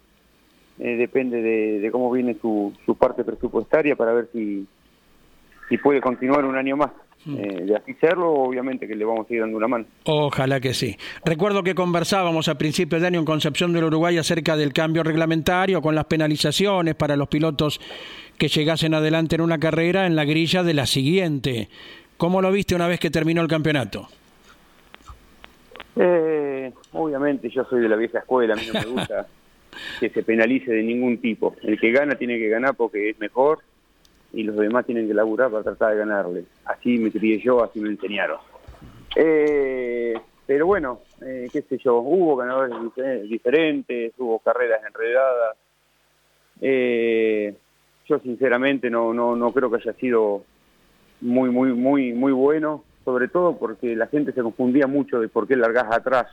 Eh, 0.84 0.96
depende 0.96 1.44
de, 1.44 1.92
cómo 1.92 2.12
viene 2.12 2.36
su, 2.42 2.74
su 2.88 2.96
parte 2.96 3.24
presupuestaria 3.24 3.96
para 3.96 4.14
ver 4.14 4.30
si, 4.34 4.66
si 5.70 5.78
puede 5.78 6.02
continuar 6.02 6.44
un 6.44 6.58
año 6.58 6.76
más. 6.76 6.90
Mm. 7.24 7.38
Eh, 7.38 7.66
de 7.66 7.76
así 7.76 7.94
serlo, 8.02 8.32
obviamente 8.32 8.88
que 8.88 8.96
le 8.96 9.06
vamos 9.06 9.30
a 9.30 9.34
ir 9.34 9.42
dando 9.42 9.58
una 9.58 9.68
mano. 9.68 9.86
Ojalá 10.06 10.60
que 10.60 10.74
sí. 10.74 10.98
Recuerdo 11.24 11.62
que 11.62 11.76
conversábamos 11.76 12.48
a 12.48 12.58
principios 12.58 13.00
de 13.00 13.10
año 13.10 13.20
en 13.20 13.26
Concepción 13.26 13.74
del 13.74 13.84
Uruguay 13.84 14.18
acerca 14.18 14.58
del 14.58 14.74
cambio 14.74 15.04
reglamentario 15.04 15.84
con 15.84 15.94
las 15.94 16.06
penalizaciones 16.06 16.96
para 16.96 17.16
los 17.16 17.28
pilotos 17.28 17.80
que 18.40 18.48
llegasen 18.48 18.96
adelante 18.96 19.36
en 19.36 19.42
una 19.42 19.60
carrera 19.60 20.08
en 20.08 20.16
la 20.16 20.26
grilla 20.26 20.64
de 20.64 20.74
la 20.74 20.88
siguiente. 20.88 21.70
¿Cómo 22.18 22.42
lo 22.42 22.52
viste 22.52 22.74
una 22.74 22.88
vez 22.88 23.00
que 23.00 23.12
terminó 23.12 23.44
el 23.44 23.48
campeonato? 23.48 24.08
Eh, 25.96 26.74
obviamente 26.94 27.52
yo 27.52 27.66
soy 27.66 27.82
de 27.82 27.90
la 27.90 27.98
vieja 27.98 28.18
escuela, 28.18 28.56
a 28.56 28.58
mí 28.58 28.64
no 28.66 28.80
me 28.80 28.86
gusta 28.86 29.28
que 30.00 30.10
se 30.10 30.24
penalice 30.24 30.72
de 30.72 30.84
ningún 30.84 31.20
tipo. 31.20 31.56
El 31.64 31.80
que 31.80 31.92
gana 31.92 32.16
tiene 32.16 32.38
que 32.38 32.50
ganar 32.50 32.76
porque 32.76 33.10
es 33.10 33.20
mejor 33.20 33.60
y 34.34 34.44
los 34.44 34.56
demás 34.58 34.86
tienen 34.86 35.08
que 35.08 35.14
laburar 35.14 35.52
para 35.52 35.64
tratar 35.64 35.92
de 35.92 36.00
ganarle. 36.00 36.44
Así 36.66 36.98
me 36.98 37.12
crié 37.12 37.40
yo, 37.40 37.64
así 37.64 37.80
me 37.80 37.90
enseñaron. 37.90 38.40
Eh, 39.16 40.14
pero 40.46 40.66
bueno, 40.66 41.00
eh, 41.22 41.50
qué 41.52 41.62
sé 41.64 41.78
yo, 41.78 41.98
hubo 41.98 42.36
ganadores 42.36 42.76
diferentes, 43.30 44.14
hubo 44.18 44.40
carreras 44.40 44.82
enredadas. 44.86 45.58
Eh, 46.62 47.54
yo 48.08 48.20
sinceramente 48.20 48.90
no, 48.90 49.14
no, 49.14 49.36
no 49.36 49.52
creo 49.52 49.70
que 49.70 49.78
haya 49.78 49.94
sido 49.94 50.44
muy, 51.22 51.50
muy, 51.50 51.74
muy, 51.74 52.14
muy 52.14 52.32
bueno, 52.32 52.84
sobre 53.06 53.28
todo 53.28 53.58
porque 53.58 53.96
la 53.96 54.08
gente 54.08 54.34
se 54.34 54.42
confundía 54.42 54.88
mucho 54.88 55.20
de 55.20 55.30
por 55.30 55.48
qué 55.48 55.56
largás 55.56 55.92
atrás. 55.92 56.28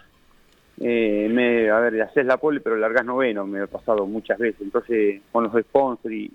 Me, 0.80 1.70
a 1.70 1.80
ver, 1.80 2.02
haces 2.02 2.24
la 2.24 2.36
pole, 2.36 2.60
pero 2.60 2.76
largás 2.76 3.04
noveno, 3.04 3.46
me 3.46 3.60
ha 3.60 3.66
pasado 3.66 4.06
muchas 4.06 4.38
veces. 4.38 4.60
Entonces, 4.60 5.20
con 5.32 5.44
los 5.44 5.62
sponsors 5.64 6.14
y, 6.14 6.30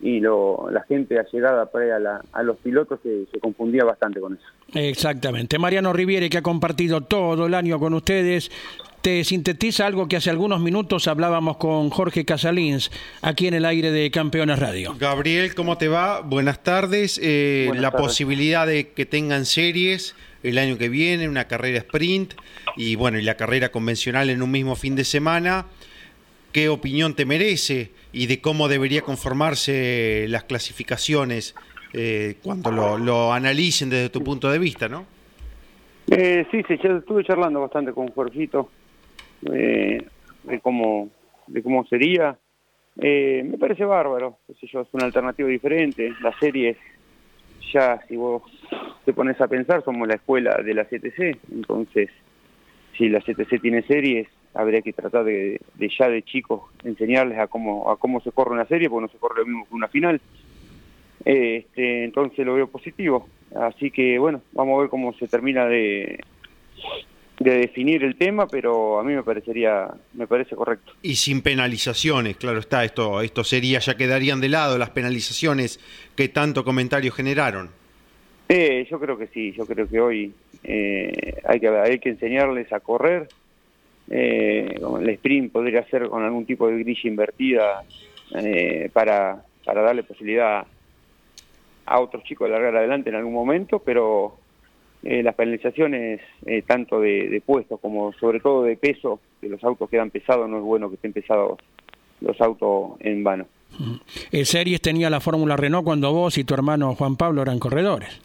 y 0.00 0.20
lo, 0.20 0.68
la 0.70 0.82
gente 0.82 1.18
allegada 1.18 1.66
para 1.66 1.96
a, 1.96 2.22
a 2.32 2.42
los 2.42 2.56
pilotos 2.58 3.00
se, 3.02 3.26
se, 3.26 3.38
confundía 3.38 3.84
bastante 3.84 4.20
con 4.20 4.34
eso. 4.34 4.44
Exactamente. 4.74 5.58
Mariano 5.58 5.92
Riviere, 5.92 6.28
que 6.28 6.38
ha 6.38 6.42
compartido 6.42 7.02
todo 7.02 7.46
el 7.46 7.54
año 7.54 7.78
con 7.78 7.94
ustedes, 7.94 8.50
te 9.02 9.24
sintetiza 9.24 9.86
algo 9.86 10.08
que 10.08 10.16
hace 10.16 10.30
algunos 10.30 10.60
minutos 10.60 11.08
hablábamos 11.08 11.56
con 11.56 11.90
Jorge 11.90 12.24
Casalins, 12.24 12.90
aquí 13.20 13.48
en 13.48 13.54
el 13.54 13.64
aire 13.64 13.90
de 13.90 14.10
Campeones 14.10 14.58
Radio. 14.58 14.94
Gabriel, 14.98 15.54
¿cómo 15.54 15.76
te 15.76 15.88
va? 15.88 16.20
Buenas 16.20 16.62
tardes. 16.62 17.20
Eh, 17.22 17.70
la 17.74 17.90
posibilidad 17.90 18.66
de 18.66 18.90
que 18.90 19.04
tengan 19.04 19.44
series 19.44 20.14
el 20.42 20.58
año 20.58 20.78
que 20.78 20.88
viene, 20.88 21.28
una 21.28 21.44
carrera 21.46 21.78
sprint 21.78 22.34
y 22.76 22.96
bueno, 22.96 23.18
y 23.18 23.22
la 23.22 23.36
carrera 23.36 23.70
convencional 23.70 24.30
en 24.30 24.42
un 24.42 24.50
mismo 24.50 24.76
fin 24.76 24.96
de 24.96 25.04
semana. 25.04 25.66
¿Qué 26.52 26.68
opinión 26.68 27.14
te 27.14 27.24
merece 27.24 27.92
y 28.12 28.26
de 28.26 28.40
cómo 28.40 28.68
debería 28.68 29.00
conformarse 29.00 30.26
las 30.28 30.44
clasificaciones 30.44 31.54
eh, 31.94 32.36
cuando 32.42 32.98
lo, 32.98 33.32
analicen 33.32 33.88
desde 33.88 34.10
tu 34.10 34.22
punto 34.22 34.50
de 34.50 34.58
vista, 34.58 34.88
no? 34.88 35.06
Eh, 36.10 36.46
sí, 36.50 36.62
sí, 36.68 36.78
yo 36.82 36.98
estuve 36.98 37.24
charlando 37.24 37.60
bastante 37.60 37.92
con 37.92 38.08
Jorgito 38.08 38.68
eh, 39.50 40.04
de 40.42 40.60
cómo 40.60 41.08
de 41.46 41.62
cómo 41.62 41.84
sería. 41.86 42.36
Eh, 43.00 43.42
me 43.44 43.56
parece 43.56 43.84
bárbaro, 43.84 44.38
yo, 44.60 44.80
es 44.80 44.88
una 44.92 45.06
alternativa 45.06 45.48
diferente. 45.48 46.12
Las 46.20 46.36
series, 46.38 46.76
ya 47.72 48.00
si 48.08 48.16
vos 48.16 48.42
te 49.04 49.12
pones 49.12 49.40
a 49.40 49.48
pensar, 49.48 49.82
somos 49.84 50.06
la 50.06 50.14
escuela 50.14 50.56
de 50.62 50.74
la 50.74 50.84
CTC, 50.84 51.38
entonces 51.52 52.10
si 52.96 53.08
la 53.08 53.20
CTC 53.20 53.60
tiene 53.60 53.82
series, 53.82 54.28
habría 54.54 54.82
que 54.82 54.92
tratar 54.92 55.24
de, 55.24 55.60
ya 55.98 56.08
de 56.08 56.22
chicos 56.22 56.62
enseñarles 56.84 57.38
a 57.38 57.46
cómo 57.46 57.90
a 57.90 57.96
cómo 57.96 58.20
se 58.20 58.32
corre 58.32 58.52
una 58.52 58.66
serie, 58.66 58.90
porque 58.90 59.06
no 59.06 59.12
se 59.12 59.18
corre 59.18 59.40
lo 59.40 59.46
mismo 59.46 59.66
que 59.66 59.74
una 59.74 59.88
final. 59.88 60.20
Este, 61.24 62.04
entonces 62.04 62.44
lo 62.44 62.54
veo 62.54 62.66
positivo. 62.66 63.28
Así 63.54 63.90
que 63.90 64.18
bueno, 64.18 64.42
vamos 64.52 64.76
a 64.76 64.80
ver 64.82 64.90
cómo 64.90 65.12
se 65.14 65.28
termina 65.28 65.66
de, 65.66 66.20
de 67.42 67.58
definir 67.58 68.04
el 68.04 68.16
tema, 68.16 68.46
pero 68.46 68.98
a 68.98 69.04
mí 69.04 69.14
me 69.14 69.22
parecería, 69.22 69.88
me 70.14 70.26
parece 70.26 70.54
correcto. 70.56 70.92
Y 71.02 71.16
sin 71.16 71.42
penalizaciones, 71.42 72.36
claro 72.36 72.58
está, 72.58 72.84
esto, 72.84 73.20
esto 73.20 73.44
sería, 73.44 73.78
ya 73.78 73.96
quedarían 73.96 74.40
de 74.40 74.48
lado 74.48 74.78
las 74.78 74.90
penalizaciones 74.90 75.80
que 76.16 76.28
tanto 76.28 76.64
comentario 76.64 77.12
generaron. 77.12 77.70
Eh, 78.48 78.86
yo 78.90 79.00
creo 79.00 79.16
que 79.16 79.28
sí, 79.28 79.52
yo 79.52 79.66
creo 79.66 79.88
que 79.88 80.00
hoy 80.00 80.34
eh, 80.62 81.36
hay, 81.44 81.60
que, 81.60 81.68
hay 81.68 81.98
que 81.98 82.10
enseñarles 82.10 82.72
a 82.72 82.80
correr. 82.80 83.28
Eh, 84.10 84.78
el 85.00 85.08
sprint 85.08 85.52
podría 85.52 85.84
ser 85.86 86.08
con 86.08 86.22
algún 86.22 86.44
tipo 86.44 86.68
de 86.68 86.78
grilla 86.78 87.08
invertida 87.08 87.84
eh, 88.34 88.90
para, 88.92 89.42
para 89.64 89.82
darle 89.82 90.02
posibilidad 90.02 90.66
a 91.86 92.00
otros 92.00 92.24
chicos 92.24 92.48
de 92.48 92.52
largar 92.52 92.76
adelante 92.76 93.10
en 93.10 93.16
algún 93.16 93.32
momento, 93.32 93.78
pero 93.78 94.38
eh, 95.02 95.22
las 95.22 95.34
penalizaciones 95.34 96.20
eh, 96.46 96.62
tanto 96.62 97.00
de, 97.00 97.42
puestos 97.44 97.80
como 97.80 98.12
sobre 98.14 98.40
todo 98.40 98.64
de 98.64 98.76
peso, 98.76 99.20
que 99.40 99.48
los 99.48 99.62
autos 99.64 99.90
quedan 99.90 100.10
pesados, 100.10 100.48
no 100.48 100.58
es 100.58 100.62
bueno 100.62 100.88
que 100.88 100.94
estén 100.96 101.12
pesados 101.12 101.58
los 102.20 102.40
autos 102.40 102.92
en 103.00 103.24
vano. 103.24 103.46
¿El 104.30 104.46
Series 104.46 104.80
tenía 104.80 105.10
la 105.10 105.20
Fórmula 105.20 105.56
Renault 105.56 105.84
cuando 105.84 106.12
vos 106.12 106.38
y 106.38 106.44
tu 106.44 106.54
hermano 106.54 106.94
Juan 106.94 107.16
Pablo 107.16 107.42
eran 107.42 107.58
corredores? 107.58 108.20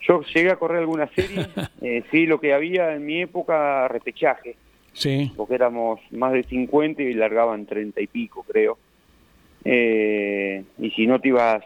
Yo 0.00 0.22
llegué 0.34 0.50
a 0.50 0.56
correr 0.56 0.78
alguna 0.78 1.08
serie, 1.14 1.46
eh, 1.80 2.02
sí, 2.10 2.26
lo 2.26 2.40
que 2.40 2.52
había 2.52 2.94
en 2.94 3.06
mi 3.06 3.22
época, 3.22 3.86
repechaje. 3.88 4.56
Sí. 4.94 5.32
Porque 5.36 5.54
éramos 5.54 6.00
más 6.10 6.32
de 6.32 6.42
50 6.42 7.02
y 7.02 7.14
largaban 7.14 7.66
30 7.66 8.00
y 8.00 8.06
pico, 8.08 8.44
creo. 8.46 8.78
Eh, 9.64 10.64
y 10.78 10.90
si 10.90 11.06
no 11.06 11.20
te 11.20 11.28
ibas 11.28 11.62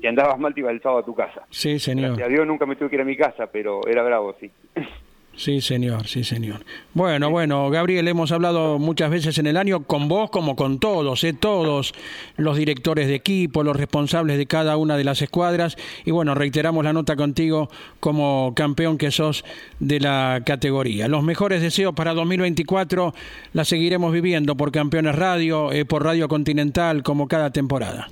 si 0.00 0.06
andabas 0.06 0.38
mal 0.38 0.54
te 0.54 0.60
iba 0.60 0.70
el 0.70 0.80
sábado 0.80 1.00
a 1.00 1.04
tu 1.04 1.14
casa. 1.14 1.42
Sí, 1.50 1.78
señor. 1.78 2.08
Gracias 2.08 2.28
a 2.28 2.30
Dios 2.30 2.46
nunca 2.46 2.66
me 2.66 2.76
tuve 2.76 2.90
que 2.90 2.96
ir 2.96 3.02
a 3.02 3.04
mi 3.04 3.16
casa, 3.16 3.46
pero 3.46 3.80
era 3.86 4.02
bravo, 4.02 4.34
sí. 4.40 4.50
Sí, 5.36 5.60
señor, 5.60 6.06
sí, 6.06 6.22
señor. 6.22 6.60
Bueno, 6.92 7.28
bueno, 7.28 7.68
Gabriel, 7.68 8.06
hemos 8.06 8.30
hablado 8.30 8.78
muchas 8.78 9.10
veces 9.10 9.36
en 9.38 9.46
el 9.46 9.56
año 9.56 9.82
con 9.82 10.06
vos 10.08 10.30
como 10.30 10.54
con 10.54 10.78
todos, 10.78 11.24
¿eh? 11.24 11.32
todos 11.32 11.92
los 12.36 12.56
directores 12.56 13.08
de 13.08 13.16
equipo, 13.16 13.64
los 13.64 13.76
responsables 13.76 14.38
de 14.38 14.46
cada 14.46 14.76
una 14.76 14.96
de 14.96 15.02
las 15.02 15.22
escuadras. 15.22 15.76
Y 16.04 16.12
bueno, 16.12 16.36
reiteramos 16.36 16.84
la 16.84 16.92
nota 16.92 17.16
contigo 17.16 17.68
como 17.98 18.52
campeón 18.54 18.96
que 18.96 19.10
sos 19.10 19.44
de 19.80 19.98
la 19.98 20.42
categoría. 20.46 21.08
Los 21.08 21.24
mejores 21.24 21.60
deseos 21.62 21.94
para 21.94 22.14
2024 22.14 23.12
la 23.54 23.64
seguiremos 23.64 24.12
viviendo 24.12 24.56
por 24.56 24.70
Campeones 24.70 25.16
Radio, 25.16 25.72
eh, 25.72 25.84
por 25.84 26.04
Radio 26.04 26.28
Continental, 26.28 27.02
como 27.02 27.26
cada 27.26 27.50
temporada. 27.50 28.08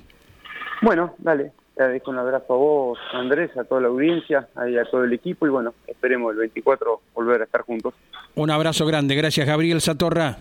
Bueno, 0.81 1.15
dale, 1.19 1.53
te 1.75 1.81
agradezco 1.81 2.11
un 2.11 2.19
abrazo 2.19 2.53
a 2.53 2.57
vos, 2.57 2.99
Andrés, 3.13 3.55
a 3.57 3.63
toda 3.63 3.81
la 3.81 3.87
audiencia, 3.87 4.47
a 4.55 4.89
todo 4.89 5.03
el 5.03 5.13
equipo 5.13 5.47
y 5.47 5.49
bueno, 5.49 5.73
esperemos 5.87 6.31
el 6.31 6.39
24 6.39 7.01
volver 7.13 7.41
a 7.41 7.43
estar 7.45 7.61
juntos. 7.61 7.93
Un 8.35 8.51
abrazo 8.51 8.85
grande, 8.85 9.15
gracias 9.15 9.47
Gabriel 9.47 9.81
Satorra. 9.81 10.37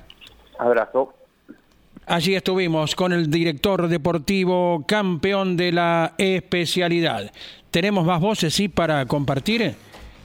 Abrazo. 0.59 1.15
Allí 2.07 2.35
estuvimos 2.35 2.95
con 2.95 3.13
el 3.13 3.31
director 3.31 3.89
deportivo 3.89 4.85
campeón 4.87 5.57
de 5.57 5.73
la 5.73 6.15
especialidad. 6.19 7.31
¿Tenemos 7.71 8.05
más 8.05 8.21
voces, 8.21 8.53
sí, 8.53 8.69
para 8.69 9.07
compartir? 9.07 9.75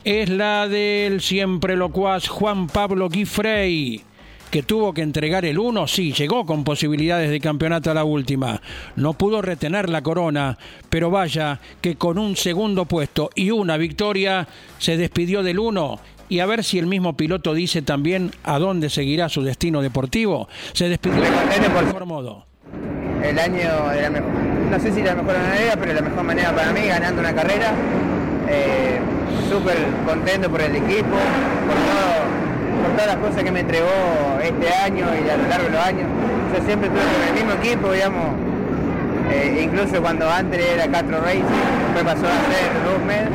Es 0.03 0.29
la 0.29 0.67
del 0.67 1.21
siempre 1.21 1.75
locuaz 1.75 2.27
Juan 2.27 2.67
Pablo 2.67 3.09
Guifrey 3.09 4.03
que 4.49 4.63
tuvo 4.63 4.93
que 4.93 5.01
entregar 5.01 5.45
el 5.45 5.59
1, 5.59 5.87
sí, 5.87 6.13
llegó 6.13 6.45
con 6.45 6.63
posibilidades 6.63 7.29
de 7.29 7.39
campeonato 7.39 7.91
a 7.91 7.93
la 7.93 8.03
última. 8.03 8.61
No 8.95 9.13
pudo 9.13 9.41
retener 9.41 9.89
la 9.89 10.01
corona, 10.01 10.57
pero 10.89 11.09
vaya 11.09 11.59
que 11.81 11.95
con 11.95 12.17
un 12.17 12.35
segundo 12.35 12.85
puesto 12.85 13.29
y 13.35 13.51
una 13.51 13.77
victoria 13.77 14.47
se 14.77 14.97
despidió 14.97 15.43
del 15.43 15.59
1 15.59 15.99
y 16.29 16.39
a 16.39 16.45
ver 16.45 16.63
si 16.63 16.77
el 16.79 16.87
mismo 16.87 17.15
piloto 17.15 17.53
dice 17.53 17.81
también 17.81 18.31
a 18.43 18.59
dónde 18.59 18.89
seguirá 18.89 19.29
su 19.29 19.43
destino 19.43 19.81
deportivo. 19.81 20.47
Se 20.73 20.89
despidió 20.89 21.21
de 21.21 21.69
mejor 21.69 22.05
modo. 22.05 22.45
El 23.23 23.39
año 23.39 23.89
de 23.89 24.01
la 24.01 24.09
mejor, 24.09 24.29
no 24.71 24.79
sé 24.79 24.91
si 24.91 25.01
la 25.01 25.15
mejor 25.15 25.37
manera, 25.37 25.75
pero 25.79 25.93
la 25.93 26.01
mejor 26.01 26.23
manera 26.23 26.55
para 26.55 26.71
mí, 26.71 26.81
ganando 26.85 27.21
una 27.21 27.33
carrera. 27.33 27.73
Eh, 28.49 28.99
Súper 29.49 29.77
contento 30.05 30.49
por 30.49 30.61
el 30.61 30.75
equipo, 30.75 31.15
por 31.67 31.75
todo 31.75 32.16
por 32.81 32.91
todas 32.91 33.07
las 33.07 33.17
cosas 33.17 33.43
que 33.43 33.51
me 33.51 33.61
entregó 33.61 33.89
este 34.41 34.73
año 34.73 35.07
y 35.13 35.29
a 35.29 35.37
lo 35.37 35.47
largo 35.47 35.65
de 35.65 35.71
los 35.71 35.85
años. 35.85 36.07
Yo 36.53 36.65
siempre 36.65 36.87
estuve 36.87 37.03
con 37.03 37.27
el 37.27 37.33
mismo 37.33 37.53
equipo, 37.61 37.91
digamos, 37.91 38.25
eh, 39.31 39.61
incluso 39.63 40.01
cuando 40.01 40.29
antes 40.29 40.59
era 40.59 40.87
Castro 40.87 41.19
Racing, 41.21 41.43
después 41.93 42.15
pasó 42.15 42.25
a 42.27 42.37
ser 42.47 42.71
Rubmed. 42.85 43.27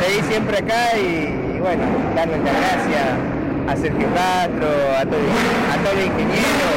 Seguí 0.00 0.22
siempre 0.28 0.58
acá 0.58 0.96
y, 0.96 1.58
bueno, 1.58 1.82
darle 2.14 2.38
las 2.38 2.54
gracias 2.54 3.06
a 3.68 3.76
Sergio 3.76 4.06
Castro, 4.14 4.68
a 4.98 5.04
todo, 5.04 5.20
a 5.72 5.76
todo 5.82 5.92
el 5.98 6.06
ingeniero, 6.06 6.70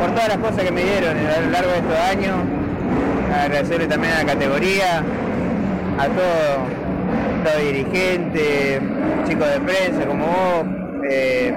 por 0.00 0.10
todas 0.10 0.28
las 0.28 0.38
cosas 0.38 0.64
que 0.64 0.72
me 0.72 0.82
dieron 0.82 1.16
a 1.16 1.40
lo 1.40 1.50
largo 1.50 1.70
de 1.70 1.78
estos 1.78 1.98
años. 2.10 2.36
Agradecerle 3.32 3.86
también 3.86 4.12
a 4.14 4.18
la 4.18 4.24
categoría, 4.24 5.02
a 5.98 6.04
todo 6.06 6.85
dirigente, 7.54 8.80
chicos 9.28 9.48
de 9.50 9.60
prensa 9.60 10.06
como 10.06 10.26
vos, 10.26 10.66
eh, 11.08 11.54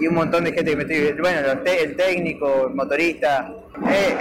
y 0.00 0.06
un 0.06 0.14
montón 0.14 0.44
de 0.44 0.52
gente 0.52 0.70
que 0.70 0.76
me 0.76 0.82
estoy... 0.82 1.20
Bueno, 1.20 1.38
el 1.64 1.96
técnico, 1.96 2.66
el 2.68 2.74
motorista. 2.74 3.52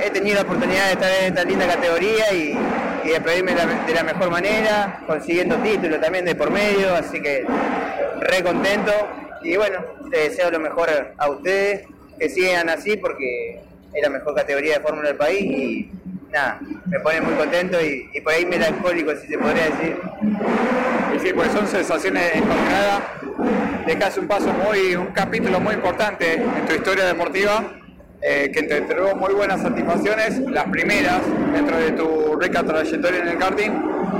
he 0.03 0.09
tenido 0.11 0.35
la 0.35 0.41
oportunidad 0.43 0.85
de 0.85 0.91
estar 0.93 1.11
en 1.19 1.25
esta 1.25 1.43
linda 1.43 1.67
categoría 1.67 2.31
y, 2.33 2.57
y 3.03 3.09
despedirme 3.09 3.53
de 3.53 3.93
la, 3.93 4.03
mejor 4.03 4.29
manera, 4.29 5.03
consiguiendo 5.07 5.55
títulos 5.57 5.99
también 5.99 6.25
de 6.25 6.35
por 6.35 6.51
medio, 6.51 6.93
así 6.93 7.21
que 7.21 7.45
re 8.19 8.43
contento. 8.43 8.91
Y 9.41 9.57
bueno, 9.57 9.79
te 10.09 10.29
deseo 10.29 10.51
lo 10.51 10.59
mejor 10.59 10.89
a 11.17 11.29
ustedes, 11.29 11.87
que 12.17 12.29
sigan 12.29 12.69
así 12.69 12.95
porque 12.97 13.59
es 13.93 14.01
la 14.01 14.09
mejor 14.09 14.35
categoría 14.35 14.75
de 14.75 14.79
Fórmula 14.79 15.09
del 15.09 15.17
país 15.17 15.41
y 15.41 15.91
nada, 16.33 16.59
me 16.85 16.99
pone 16.99 17.21
muy 17.21 17.35
contento 17.35 17.77
y, 17.79 18.19
por 18.21 18.33
ahí 18.33 18.45
melancólico, 18.45 19.15
si 19.15 19.27
se 19.27 19.37
podría 19.37 19.65
decir. 19.65 19.97
Y 21.15 21.19
sí, 21.19 21.31
pues 21.33 21.51
son 21.51 21.67
sensaciones 21.67 22.35
encontradas. 22.35 23.03
Dejas 23.85 24.17
un 24.17 24.27
paso 24.27 24.51
muy, 24.51 24.95
un 24.95 25.07
capítulo 25.07 25.59
muy 25.59 25.75
importante 25.75 26.33
en 26.33 26.65
tu 26.65 26.73
historia 26.73 27.05
deportiva, 27.05 27.63
eh, 28.21 28.49
que 28.53 28.63
te 28.63 28.77
entregó 28.77 29.15
muy 29.15 29.33
buenas 29.33 29.61
satisfacciones, 29.61 30.39
las 30.39 30.65
primeras 30.69 31.21
dentro 31.53 31.77
de 31.77 31.91
tu 31.91 32.35
rica 32.39 32.63
trayectoria 32.63 33.19
en 33.19 33.27
el 33.27 33.37
karting. 33.37 33.71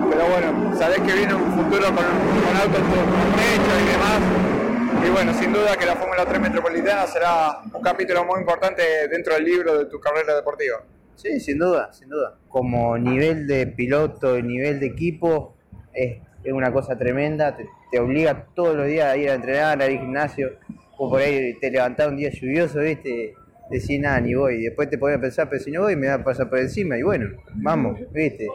Pero 0.09 0.27
bueno, 0.27 0.77
sabés 0.77 0.99
que 0.99 1.13
viene 1.13 1.33
un 1.33 1.51
futuro 1.53 1.85
con, 1.87 1.95
con 1.95 2.57
autos 2.61 2.81
hechos 2.81 3.81
y 3.81 3.91
demás. 3.91 5.07
Y 5.07 5.09
bueno, 5.09 5.33
sin 5.33 5.51
duda 5.51 5.75
que 5.75 5.85
la 5.85 5.95
Fórmula 5.95 6.25
3 6.25 6.39
Metropolitana 6.39 7.07
será 7.07 7.61
un 7.73 7.81
capítulo 7.81 8.23
muy 8.25 8.39
importante 8.39 9.07
dentro 9.07 9.33
del 9.33 9.45
libro 9.45 9.79
de 9.79 9.85
tu 9.85 9.99
carrera 9.99 10.35
deportiva. 10.35 10.83
Sí, 11.15 11.39
sin 11.39 11.59
duda, 11.59 11.91
sin 11.93 12.09
duda. 12.09 12.35
Como 12.49 12.97
nivel 12.97 13.47
de 13.47 13.67
piloto, 13.67 14.41
nivel 14.41 14.79
de 14.79 14.87
equipo, 14.87 15.55
es, 15.93 16.17
una 16.51 16.71
cosa 16.71 16.97
tremenda. 16.97 17.55
Te, 17.91 17.99
obliga 17.99 18.47
todos 18.53 18.75
los 18.75 18.87
días 18.87 19.07
a 19.07 19.17
ir 19.17 19.29
a 19.29 19.35
entrenar, 19.35 19.81
a 19.81 19.85
ir 19.85 19.97
al 19.97 19.99
gimnasio. 19.99 20.51
O 20.97 21.09
por 21.09 21.21
ahí 21.21 21.53
te 21.59 21.71
levantás 21.71 22.09
un 22.09 22.17
día 22.17 22.29
lluvioso, 22.29 22.79
¿viste? 22.79 23.33
Decís 23.69 23.99
nada, 23.99 24.19
ni 24.19 24.33
voy. 24.35 24.63
Después 24.63 24.89
te 24.89 24.97
pones 24.97 25.17
a 25.17 25.21
pensar, 25.21 25.49
pero 25.49 25.63
si 25.63 25.71
no 25.71 25.81
voy, 25.81 25.95
me 25.95 26.07
va 26.07 26.15
a 26.15 26.23
pasar 26.23 26.49
por 26.49 26.59
encima. 26.59 26.97
Y 26.97 27.03
bueno, 27.03 27.29
vamos, 27.53 27.99
¿viste? 28.11 28.47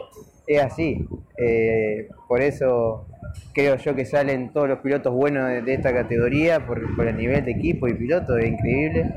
es 0.49 0.63
así. 0.63 1.07
Eh, 1.37 2.09
por 2.27 2.41
eso 2.41 3.05
creo 3.53 3.75
yo 3.77 3.95
que 3.95 4.05
salen 4.05 4.51
todos 4.51 4.67
los 4.67 4.79
pilotos 4.79 5.13
buenos 5.13 5.63
de, 5.63 5.73
esta 5.73 5.93
categoría 5.93 6.65
por, 6.65 6.81
el 7.07 7.17
nivel 7.17 7.45
de 7.45 7.51
equipo 7.51 7.87
y 7.87 7.93
piloto, 7.93 8.37
es 8.37 8.47
increíble. 8.47 9.13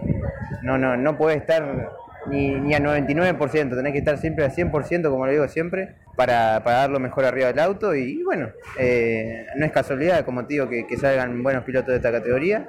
No, 0.62 0.76
no, 0.76 0.96
no 0.96 1.16
puede 1.16 1.38
estar 1.38 1.90
ni, 2.26 2.50
ni 2.50 2.74
al 2.74 2.82
99%, 2.82 3.76
tenés 3.76 3.92
que 3.92 3.98
estar 3.98 4.18
siempre 4.18 4.44
al 4.44 4.52
100%, 4.52 5.10
como 5.10 5.26
lo 5.26 5.32
digo 5.32 5.48
siempre, 5.48 5.94
para, 6.16 6.62
para 6.62 6.78
dar 6.78 6.90
lo 6.90 7.00
mejor 7.00 7.24
arriba 7.24 7.48
del 7.48 7.58
auto. 7.58 7.94
Y, 7.94 8.22
bueno, 8.22 8.50
eh, 8.78 9.46
no 9.56 9.66
es 9.66 9.72
casualidad, 9.72 10.24
como 10.24 10.46
te 10.46 10.54
digo, 10.54 10.68
que, 10.68 10.96
salgan 10.96 11.42
buenos 11.42 11.64
pilotos 11.64 11.88
de 11.88 11.96
esta 11.96 12.12
categoría. 12.12 12.68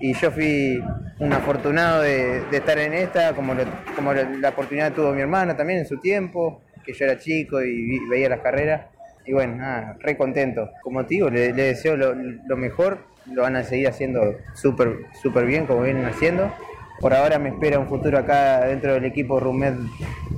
Y 0.00 0.14
yo 0.14 0.30
fui 0.32 0.82
un 1.20 1.32
afortunado 1.32 2.02
de, 2.02 2.42
estar 2.50 2.78
en 2.78 2.94
esta, 2.94 3.32
como, 3.34 3.54
como 3.94 4.12
la, 4.12 4.48
oportunidad 4.48 4.92
tuvo 4.92 5.12
mi 5.12 5.20
hermano 5.20 5.54
también 5.54 5.80
en 5.80 5.86
su 5.86 5.98
tiempo, 5.98 6.62
que 6.84 6.92
yo 6.92 7.04
era 7.04 7.18
chico 7.18 7.62
y 7.62 7.98
veía 8.08 8.28
las 8.28 8.40
carreras. 8.40 8.86
Y 9.24 9.32
bueno, 9.32 9.56
nada, 9.56 9.96
re 10.00 10.16
contento. 10.16 10.70
Como 10.82 11.04
te 11.04 11.14
digo, 11.14 11.30
le, 11.30 11.52
deseo 11.52 11.96
lo, 11.96 12.56
mejor. 12.56 12.98
Lo 13.32 13.42
van 13.42 13.54
a 13.54 13.62
seguir 13.62 13.86
haciendo 13.86 14.36
súper 14.52 14.96
súper 15.22 15.46
bien 15.46 15.66
como 15.66 15.82
vienen 15.82 16.06
haciendo. 16.06 16.52
Por 17.00 17.14
ahora 17.14 17.38
me 17.38 17.50
espera 17.50 17.78
un 17.78 17.88
futuro 17.88 18.18
acá 18.18 18.60
dentro 18.66 18.94
del 18.94 19.04
equipo 19.04 19.40
Rumed 19.40 19.74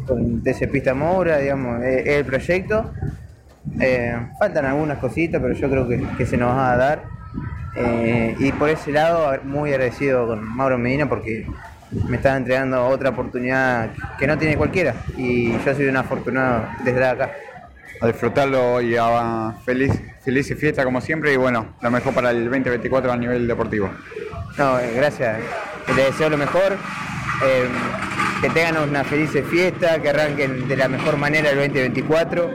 con 0.07 0.43
TC 0.43 0.71
Pista 0.71 0.95
Moura, 0.95 1.39
digamos, 1.39 1.83
es, 1.83 2.07
el 2.07 2.25
proyecto. 2.25 2.93
Eh, 3.81 4.15
faltan 4.39 4.67
algunas 4.67 4.99
cositas, 4.99 5.41
pero 5.41 5.55
yo 5.55 5.71
creo 5.71 5.89
que, 6.17 6.27
se 6.27 6.37
nos 6.37 6.51
va 6.51 6.73
a 6.73 6.77
dar. 6.77 7.03
Eh, 7.77 8.37
y 8.39 8.53
por 8.53 8.71
ese 8.71 8.93
lado, 8.93 9.39
muy 9.43 9.71
agradecido 9.73 10.27
con 10.27 10.45
Mauro 10.57 10.79
Medina 10.79 11.09
porque 11.09 11.47
me 12.09 12.17
está 12.17 12.37
entregando 12.37 12.87
otra 12.87 13.11
oportunidad 13.11 13.91
que 14.19 14.27
no 14.27 14.39
tiene 14.39 14.57
cualquiera. 14.57 14.95
Y 15.17 15.53
yo 15.53 15.75
soy 15.75 15.87
un 15.87 15.97
afortunado 15.97 16.65
desde 16.85 17.05
acá 17.05 17.31
a 18.01 18.07
disfrutarlo 18.09 18.81
y 18.81 18.97
a 18.97 19.55
feliz, 19.65 19.93
feliz 20.21 20.51
y 20.51 20.55
fiesta 20.55 20.85
como 20.85 21.01
siempre 21.01 21.33
y 21.33 21.37
bueno, 21.37 21.75
lo 21.81 21.91
mejor 21.91 22.13
para 22.15 22.31
el 22.31 22.45
2024 22.45 23.13
a 23.13 23.17
nivel 23.17 23.47
deportivo. 23.47 23.91
No, 24.59 24.79
eh, 24.79 24.93
gracias. 24.95 25.39
Les 25.89 25.97
deseo 25.97 26.31
lo 26.31 26.37
mejor. 26.37 26.79
Eh, 27.45 27.69
que 28.41 28.51
tengan 28.51 28.89
una 28.89 29.05
feliz 29.05 29.31
fiesta, 29.51 30.01
que 30.01 30.11
arranquen 30.11 30.69
de 30.69 30.77
la 30.77 30.89
mejor 30.89 31.17
manera 31.17 31.51
el 31.51 31.57
2024. 31.57 32.51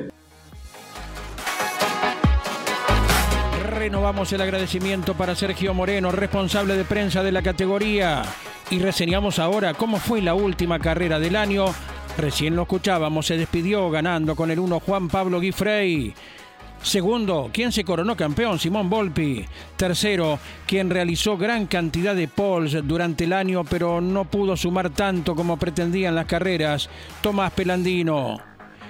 Renovamos 3.71 4.31
el 4.33 4.41
agradecimiento 4.41 5.15
para 5.15 5.35
Sergio 5.35 5.73
Moreno, 5.73 6.11
responsable 6.11 6.75
de 6.75 6.85
prensa 6.85 7.23
de 7.23 7.31
la 7.31 7.41
categoría. 7.41 8.23
Y 8.69 8.79
reseñamos 8.79 9.39
ahora 9.39 9.73
cómo 9.73 9.97
fue 9.97 10.21
la 10.21 10.35
última 10.35 10.79
carrera 10.79 11.17
del 11.17 11.35
año 11.35 11.73
Recién 12.19 12.53
lo 12.53 12.63
escuchábamos, 12.63 13.27
se 13.27 13.37
despidió 13.37 13.89
ganando 13.89 14.35
con 14.35 14.51
el 14.51 14.59
1 14.59 14.81
Juan 14.81 15.07
Pablo 15.07 15.39
Guifrey. 15.39 16.13
Segundo, 16.81 17.49
quien 17.51 17.71
se 17.71 17.83
coronó 17.83 18.15
campeón, 18.15 18.57
Simón 18.57 18.89
Volpi. 18.89 19.45
Tercero, 19.75 20.39
quien 20.65 20.89
realizó 20.89 21.37
gran 21.37 21.67
cantidad 21.67 22.15
de 22.15 22.27
poles 22.27 22.77
durante 22.87 23.25
el 23.25 23.33
año, 23.33 23.63
pero 23.63 24.01
no 24.01 24.25
pudo 24.25 24.55
sumar 24.55 24.89
tanto 24.89 25.35
como 25.35 25.57
pretendían 25.57 26.15
las 26.15 26.25
carreras, 26.25 26.89
Tomás 27.21 27.51
Pelandino. 27.51 28.48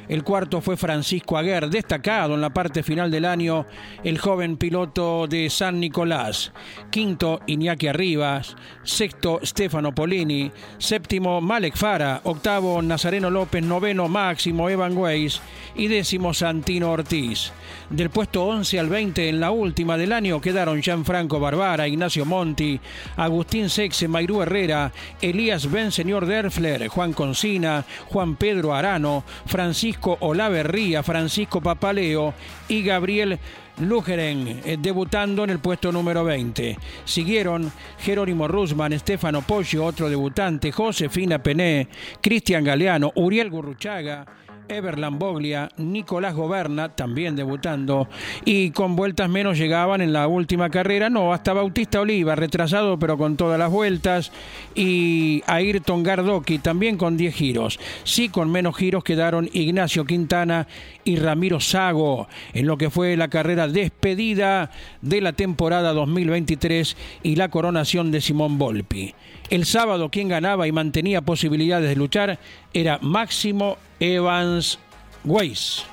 El 0.09 0.23
cuarto 0.23 0.59
fue 0.59 0.75
Francisco 0.75 1.37
Aguer, 1.37 1.69
destacado 1.69 2.33
en 2.33 2.41
la 2.41 2.49
parte 2.49 2.81
final 2.81 3.11
del 3.11 3.25
año, 3.25 3.67
el 4.03 4.17
joven 4.17 4.57
piloto 4.57 5.27
de 5.27 5.51
San 5.51 5.79
Nicolás. 5.79 6.51
Quinto, 6.89 7.41
Iñaki 7.45 7.87
Arribas. 7.87 8.55
Sexto, 8.83 9.39
Stefano 9.43 9.93
Polini. 9.93 10.51
Séptimo, 10.79 11.41
Malek 11.41 11.77
Fara. 11.77 12.21
Octavo, 12.23 12.81
Nazareno 12.81 13.29
López. 13.29 13.63
Noveno, 13.63 14.07
Máximo 14.07 14.67
Evan 14.67 14.97
Weiss. 14.97 15.41
Y 15.75 15.85
décimo, 15.85 16.33
Santino 16.33 16.91
Ortiz. 16.91 17.51
Del 17.91 18.09
puesto 18.09 18.45
11 18.45 18.79
al 18.79 18.89
20 18.89 19.29
en 19.29 19.39
la 19.39 19.51
última 19.51 19.97
del 19.97 20.13
año 20.13 20.41
quedaron 20.41 20.81
Gianfranco 20.81 21.39
Barbara, 21.39 21.87
Ignacio 21.87 22.23
Monti, 22.23 22.79
Agustín 23.15 23.69
Sexe, 23.69 24.07
Mayrú 24.07 24.43
Herrera, 24.43 24.91
Elías 25.21 25.69
Ben 25.71 25.91
Señor 25.91 26.27
Derfler, 26.27 26.87
Juan 26.87 27.13
Concina, 27.13 27.85
Juan 28.07 28.35
Pedro 28.35 28.75
Arano, 28.75 29.23
Francisco 29.47 29.98
Francisco 29.99 30.25
Olaverría, 30.25 31.03
Francisco 31.03 31.59
Papaleo 31.59 32.33
y 32.69 32.83
Gabriel 32.83 33.37
Lugeren, 33.81 34.61
eh, 34.63 34.77
debutando 34.79 35.43
en 35.43 35.49
el 35.49 35.59
puesto 35.59 35.91
número 35.91 36.23
20. 36.23 36.77
Siguieron 37.03 37.69
Jerónimo 37.99 38.47
Rusman, 38.47 38.93
Estefano 38.93 39.41
Pollo, 39.41 39.83
otro 39.83 40.09
debutante, 40.09 40.71
Josefina 40.71 41.43
Pené, 41.43 41.89
Cristian 42.21 42.63
Galeano, 42.63 43.11
Uriel 43.15 43.49
Gurruchaga, 43.49 44.25
Ever 44.69 44.99
Lamboglia, 44.99 45.69
Nicolás 45.77 46.35
Goberna, 46.35 46.89
también 46.89 47.35
debutando, 47.35 48.07
y 48.45 48.71
con 48.71 48.95
vueltas 48.95 49.29
menos 49.29 49.57
llegaban 49.57 50.01
en 50.01 50.13
la 50.13 50.27
última 50.27 50.69
carrera, 50.69 51.09
no, 51.09 51.33
hasta 51.33 51.53
Bautista 51.53 52.01
Oliva, 52.01 52.35
retrasado 52.35 52.97
pero 52.99 53.17
con 53.17 53.35
todas 53.35 53.57
las 53.57 53.71
vueltas, 53.71 54.31
y 54.75 55.43
Ayrton 55.47 56.03
Gardoki, 56.03 56.59
también 56.59 56.97
con 56.97 57.17
10 57.17 57.33
giros. 57.33 57.79
Sí, 58.03 58.29
con 58.29 58.51
menos 58.51 58.77
giros 58.77 59.03
quedaron 59.03 59.49
Ignacio 59.51 60.05
Quintana 60.05 60.67
y 61.03 61.15
Ramiro 61.15 61.59
Sago, 61.59 62.27
en 62.53 62.67
lo 62.67 62.77
que 62.77 62.89
fue 62.89 63.17
la 63.17 63.27
carrera 63.27 63.67
despedida 63.67 64.71
de 65.01 65.21
la 65.21 65.33
temporada 65.33 65.93
2023 65.93 66.95
y 67.23 67.35
la 67.35 67.49
coronación 67.49 68.11
de 68.11 68.21
Simón 68.21 68.57
Volpi. 68.57 69.15
El 69.49 69.65
sábado 69.65 70.09
quien 70.09 70.27
ganaba 70.27 70.67
y 70.67 70.71
mantenía 70.71 71.21
posibilidades 71.21 71.89
de 71.89 71.95
luchar 71.95 72.37
era 72.71 72.99
Máximo 73.01 73.77
Evans 73.99 74.79
Weiss. 75.25 75.85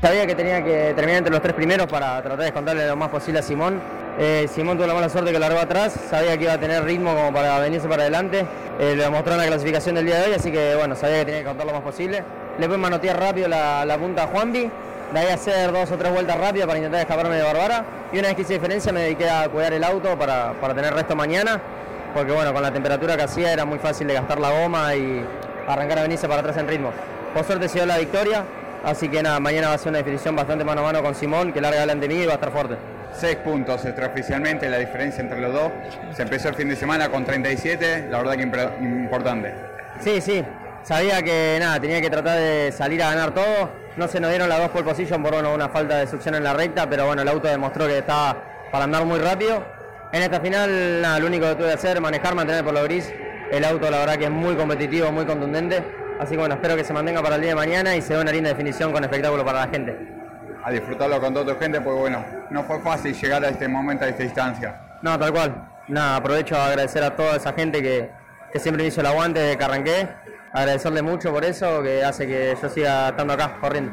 Sabía 0.00 0.26
que 0.26 0.34
tenía 0.34 0.64
que 0.64 0.92
terminar 0.94 1.18
entre 1.18 1.32
los 1.32 1.42
tres 1.42 1.54
primeros 1.54 1.86
para 1.86 2.20
tratar 2.22 2.44
de 2.44 2.52
contarle 2.52 2.86
lo 2.86 2.96
más 2.96 3.08
posible 3.08 3.38
a 3.38 3.42
Simón. 3.42 3.80
Eh, 4.18 4.48
Simón 4.52 4.76
tuvo 4.76 4.88
la 4.88 4.94
mala 4.94 5.08
suerte 5.08 5.32
que 5.32 5.38
largó 5.38 5.60
atrás, 5.60 5.94
sabía 6.10 6.36
que 6.36 6.44
iba 6.44 6.52
a 6.52 6.58
tener 6.58 6.84
ritmo 6.84 7.14
como 7.14 7.32
para 7.32 7.58
venirse 7.60 7.88
para 7.88 8.02
adelante. 8.02 8.44
Eh, 8.80 8.94
lo 8.96 9.04
demostró 9.04 9.34
en 9.34 9.38
la 9.38 9.46
clasificación 9.46 9.94
del 9.94 10.06
día 10.06 10.18
de 10.18 10.26
hoy, 10.26 10.34
así 10.34 10.50
que 10.50 10.74
bueno, 10.74 10.96
sabía 10.96 11.20
que 11.20 11.24
tenía 11.26 11.40
que 11.40 11.46
contar 11.46 11.66
lo 11.66 11.72
más 11.72 11.82
posible. 11.82 12.24
Le 12.58 12.66
fue 12.66 12.76
manotear 12.76 13.18
rápido 13.18 13.48
la, 13.48 13.84
la 13.84 13.96
punta 13.96 14.24
a 14.24 14.26
Juanvi 14.26 14.70
de 15.12 15.18
ahí 15.20 15.28
hacer 15.28 15.70
dos 15.72 15.90
o 15.90 15.96
tres 15.96 16.12
vueltas 16.12 16.38
rápidas 16.38 16.66
para 16.66 16.78
intentar 16.78 17.00
escaparme 17.00 17.36
de 17.36 17.42
Barbara. 17.42 17.84
Y 18.12 18.18
una 18.18 18.28
vez 18.28 18.36
que 18.36 18.42
hice 18.42 18.54
diferencia 18.54 18.92
me 18.92 19.02
dediqué 19.02 19.28
a 19.28 19.48
cuidar 19.48 19.72
el 19.72 19.84
auto 19.84 20.18
para, 20.18 20.54
para 20.60 20.74
tener 20.74 20.94
resto 20.94 21.14
mañana, 21.14 21.60
porque 22.14 22.32
bueno, 22.32 22.52
con 22.52 22.62
la 22.62 22.72
temperatura 22.72 23.16
que 23.16 23.22
hacía 23.22 23.52
era 23.52 23.64
muy 23.64 23.78
fácil 23.78 24.08
de 24.08 24.14
gastar 24.14 24.40
la 24.40 24.50
goma 24.50 24.94
y 24.94 25.24
arrancar 25.66 25.98
a 25.98 26.02
venirse 26.02 26.28
para 26.28 26.40
atrás 26.40 26.56
en 26.56 26.68
ritmo. 26.68 26.90
Por 27.34 27.44
suerte 27.44 27.68
se 27.68 27.78
dio 27.78 27.86
la 27.86 27.98
victoria, 27.98 28.44
así 28.84 29.08
que 29.08 29.22
nada, 29.22 29.40
mañana 29.40 29.68
va 29.68 29.74
a 29.74 29.78
ser 29.78 29.88
una 29.88 29.98
definición 29.98 30.36
bastante 30.36 30.64
mano 30.64 30.80
a 30.82 30.84
mano 30.84 31.02
con 31.02 31.14
Simón, 31.14 31.52
que 31.52 31.60
larga 31.60 31.80
delante 31.80 32.08
de 32.08 32.14
mí 32.14 32.22
y 32.22 32.26
va 32.26 32.32
a 32.32 32.34
estar 32.36 32.52
fuerte. 32.52 32.76
Seis 33.12 33.36
puntos 33.36 33.84
extraoficialmente 33.84 34.68
la 34.68 34.78
diferencia 34.78 35.22
entre 35.22 35.40
los 35.40 35.52
dos. 35.52 35.72
Se 36.14 36.22
empezó 36.22 36.48
el 36.48 36.54
fin 36.54 36.68
de 36.68 36.76
semana 36.76 37.10
con 37.10 37.24
37, 37.24 38.08
la 38.10 38.18
verdad 38.18 38.34
que 38.34 38.42
importante. 38.84 39.54
Sí, 40.00 40.20
sí, 40.20 40.44
sabía 40.82 41.22
que 41.22 41.58
nada, 41.60 41.78
tenía 41.80 42.00
que 42.00 42.10
tratar 42.10 42.38
de 42.38 42.72
salir 42.72 43.02
a 43.02 43.10
ganar 43.10 43.32
todo 43.32 43.82
no 43.96 44.08
se 44.08 44.20
nos 44.20 44.30
dieron 44.30 44.48
las 44.48 44.58
dos 44.58 44.70
pole 44.70 44.84
position 44.84 45.22
por 45.22 45.34
una 45.34 45.68
falta 45.68 45.98
de 45.98 46.06
succión 46.06 46.34
en 46.34 46.44
la 46.44 46.54
recta, 46.54 46.88
pero 46.88 47.06
bueno, 47.06 47.20
el 47.20 47.28
auto 47.28 47.46
demostró 47.48 47.86
que 47.86 47.98
estaba 47.98 48.36
para 48.70 48.84
andar 48.84 49.04
muy 49.04 49.18
rápido. 49.18 49.62
En 50.12 50.22
esta 50.22 50.40
final, 50.40 51.02
nada, 51.02 51.18
lo 51.18 51.26
único 51.26 51.46
que 51.48 51.54
tuve 51.56 51.66
que 51.66 51.74
hacer, 51.74 52.00
manejar, 52.00 52.34
mantener 52.34 52.64
por 52.64 52.72
lo 52.72 52.82
gris. 52.84 53.12
El 53.52 53.66
auto, 53.66 53.90
la 53.90 53.98
verdad, 53.98 54.16
que 54.16 54.24
es 54.24 54.30
muy 54.30 54.56
competitivo, 54.56 55.12
muy 55.12 55.26
contundente. 55.26 55.84
Así 56.18 56.30
que 56.30 56.38
bueno, 56.38 56.54
espero 56.54 56.74
que 56.74 56.84
se 56.84 56.94
mantenga 56.94 57.22
para 57.22 57.34
el 57.34 57.42
día 57.42 57.50
de 57.50 57.56
mañana 57.56 57.94
y 57.94 58.00
se 58.00 58.14
dé 58.14 58.20
una 58.22 58.32
linda 58.32 58.48
definición 58.48 58.92
con 58.92 59.04
espectáculo 59.04 59.44
para 59.44 59.66
la 59.66 59.68
gente. 59.68 59.94
A 60.64 60.70
disfrutarlo 60.70 61.20
con 61.20 61.34
toda 61.34 61.52
tu 61.52 61.60
gente, 61.60 61.78
pues 61.82 61.94
bueno, 61.94 62.24
no 62.48 62.64
fue 62.64 62.80
fácil 62.80 63.14
llegar 63.14 63.44
a 63.44 63.50
este 63.50 63.68
momento, 63.68 64.06
a 64.06 64.08
esta 64.08 64.22
distancia. 64.22 64.80
No, 65.02 65.18
tal 65.18 65.32
cual. 65.32 65.68
Nada, 65.86 66.16
aprovecho 66.16 66.56
a 66.56 66.68
agradecer 66.68 67.04
a 67.04 67.14
toda 67.14 67.36
esa 67.36 67.52
gente 67.52 67.82
que, 67.82 68.08
que 68.50 68.58
siempre 68.58 68.84
me 68.84 68.88
hizo 68.88 69.02
el 69.02 69.08
aguante 69.08 69.40
desde 69.40 69.58
que 69.58 69.64
arranqué 69.64 70.08
agradecerle 70.52 71.02
mucho 71.02 71.30
por 71.30 71.44
eso, 71.44 71.82
que 71.82 72.02
hace 72.04 72.26
que 72.26 72.56
yo 72.60 72.68
siga 72.70 73.10
estando 73.10 73.34
acá 73.34 73.58
corriendo. 73.60 73.92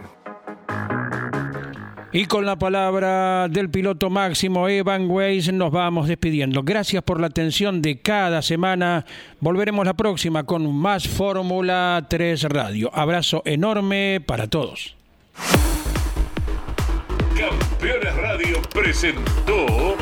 Y 2.11 2.25
con 2.25 2.43
la 2.43 2.57
palabra 2.57 3.47
del 3.49 3.69
piloto 3.69 4.09
máximo 4.09 4.67
Evan 4.67 5.09
Weiss 5.11 5.53
nos 5.53 5.71
vamos 5.71 6.07
despidiendo. 6.07 6.63
Gracias 6.63 7.03
por 7.03 7.19
la 7.21 7.27
atención 7.27 7.83
de 7.83 7.99
cada 7.99 8.41
semana. 8.41 9.05
Volveremos 9.39 9.85
la 9.85 9.93
próxima 9.93 10.43
con 10.43 10.75
más 10.75 11.07
Fórmula 11.07 12.07
3 12.09 12.43
Radio. 12.43 12.89
Abrazo 12.95 13.43
enorme 13.45 14.23
para 14.25 14.47
todos. 14.47 14.95
Campeones 17.37 18.15
Radio 18.15 18.61
presentó 18.73 19.95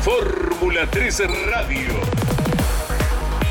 Fórmula 0.00 0.86
3 0.90 1.22
Radio 1.50 2.39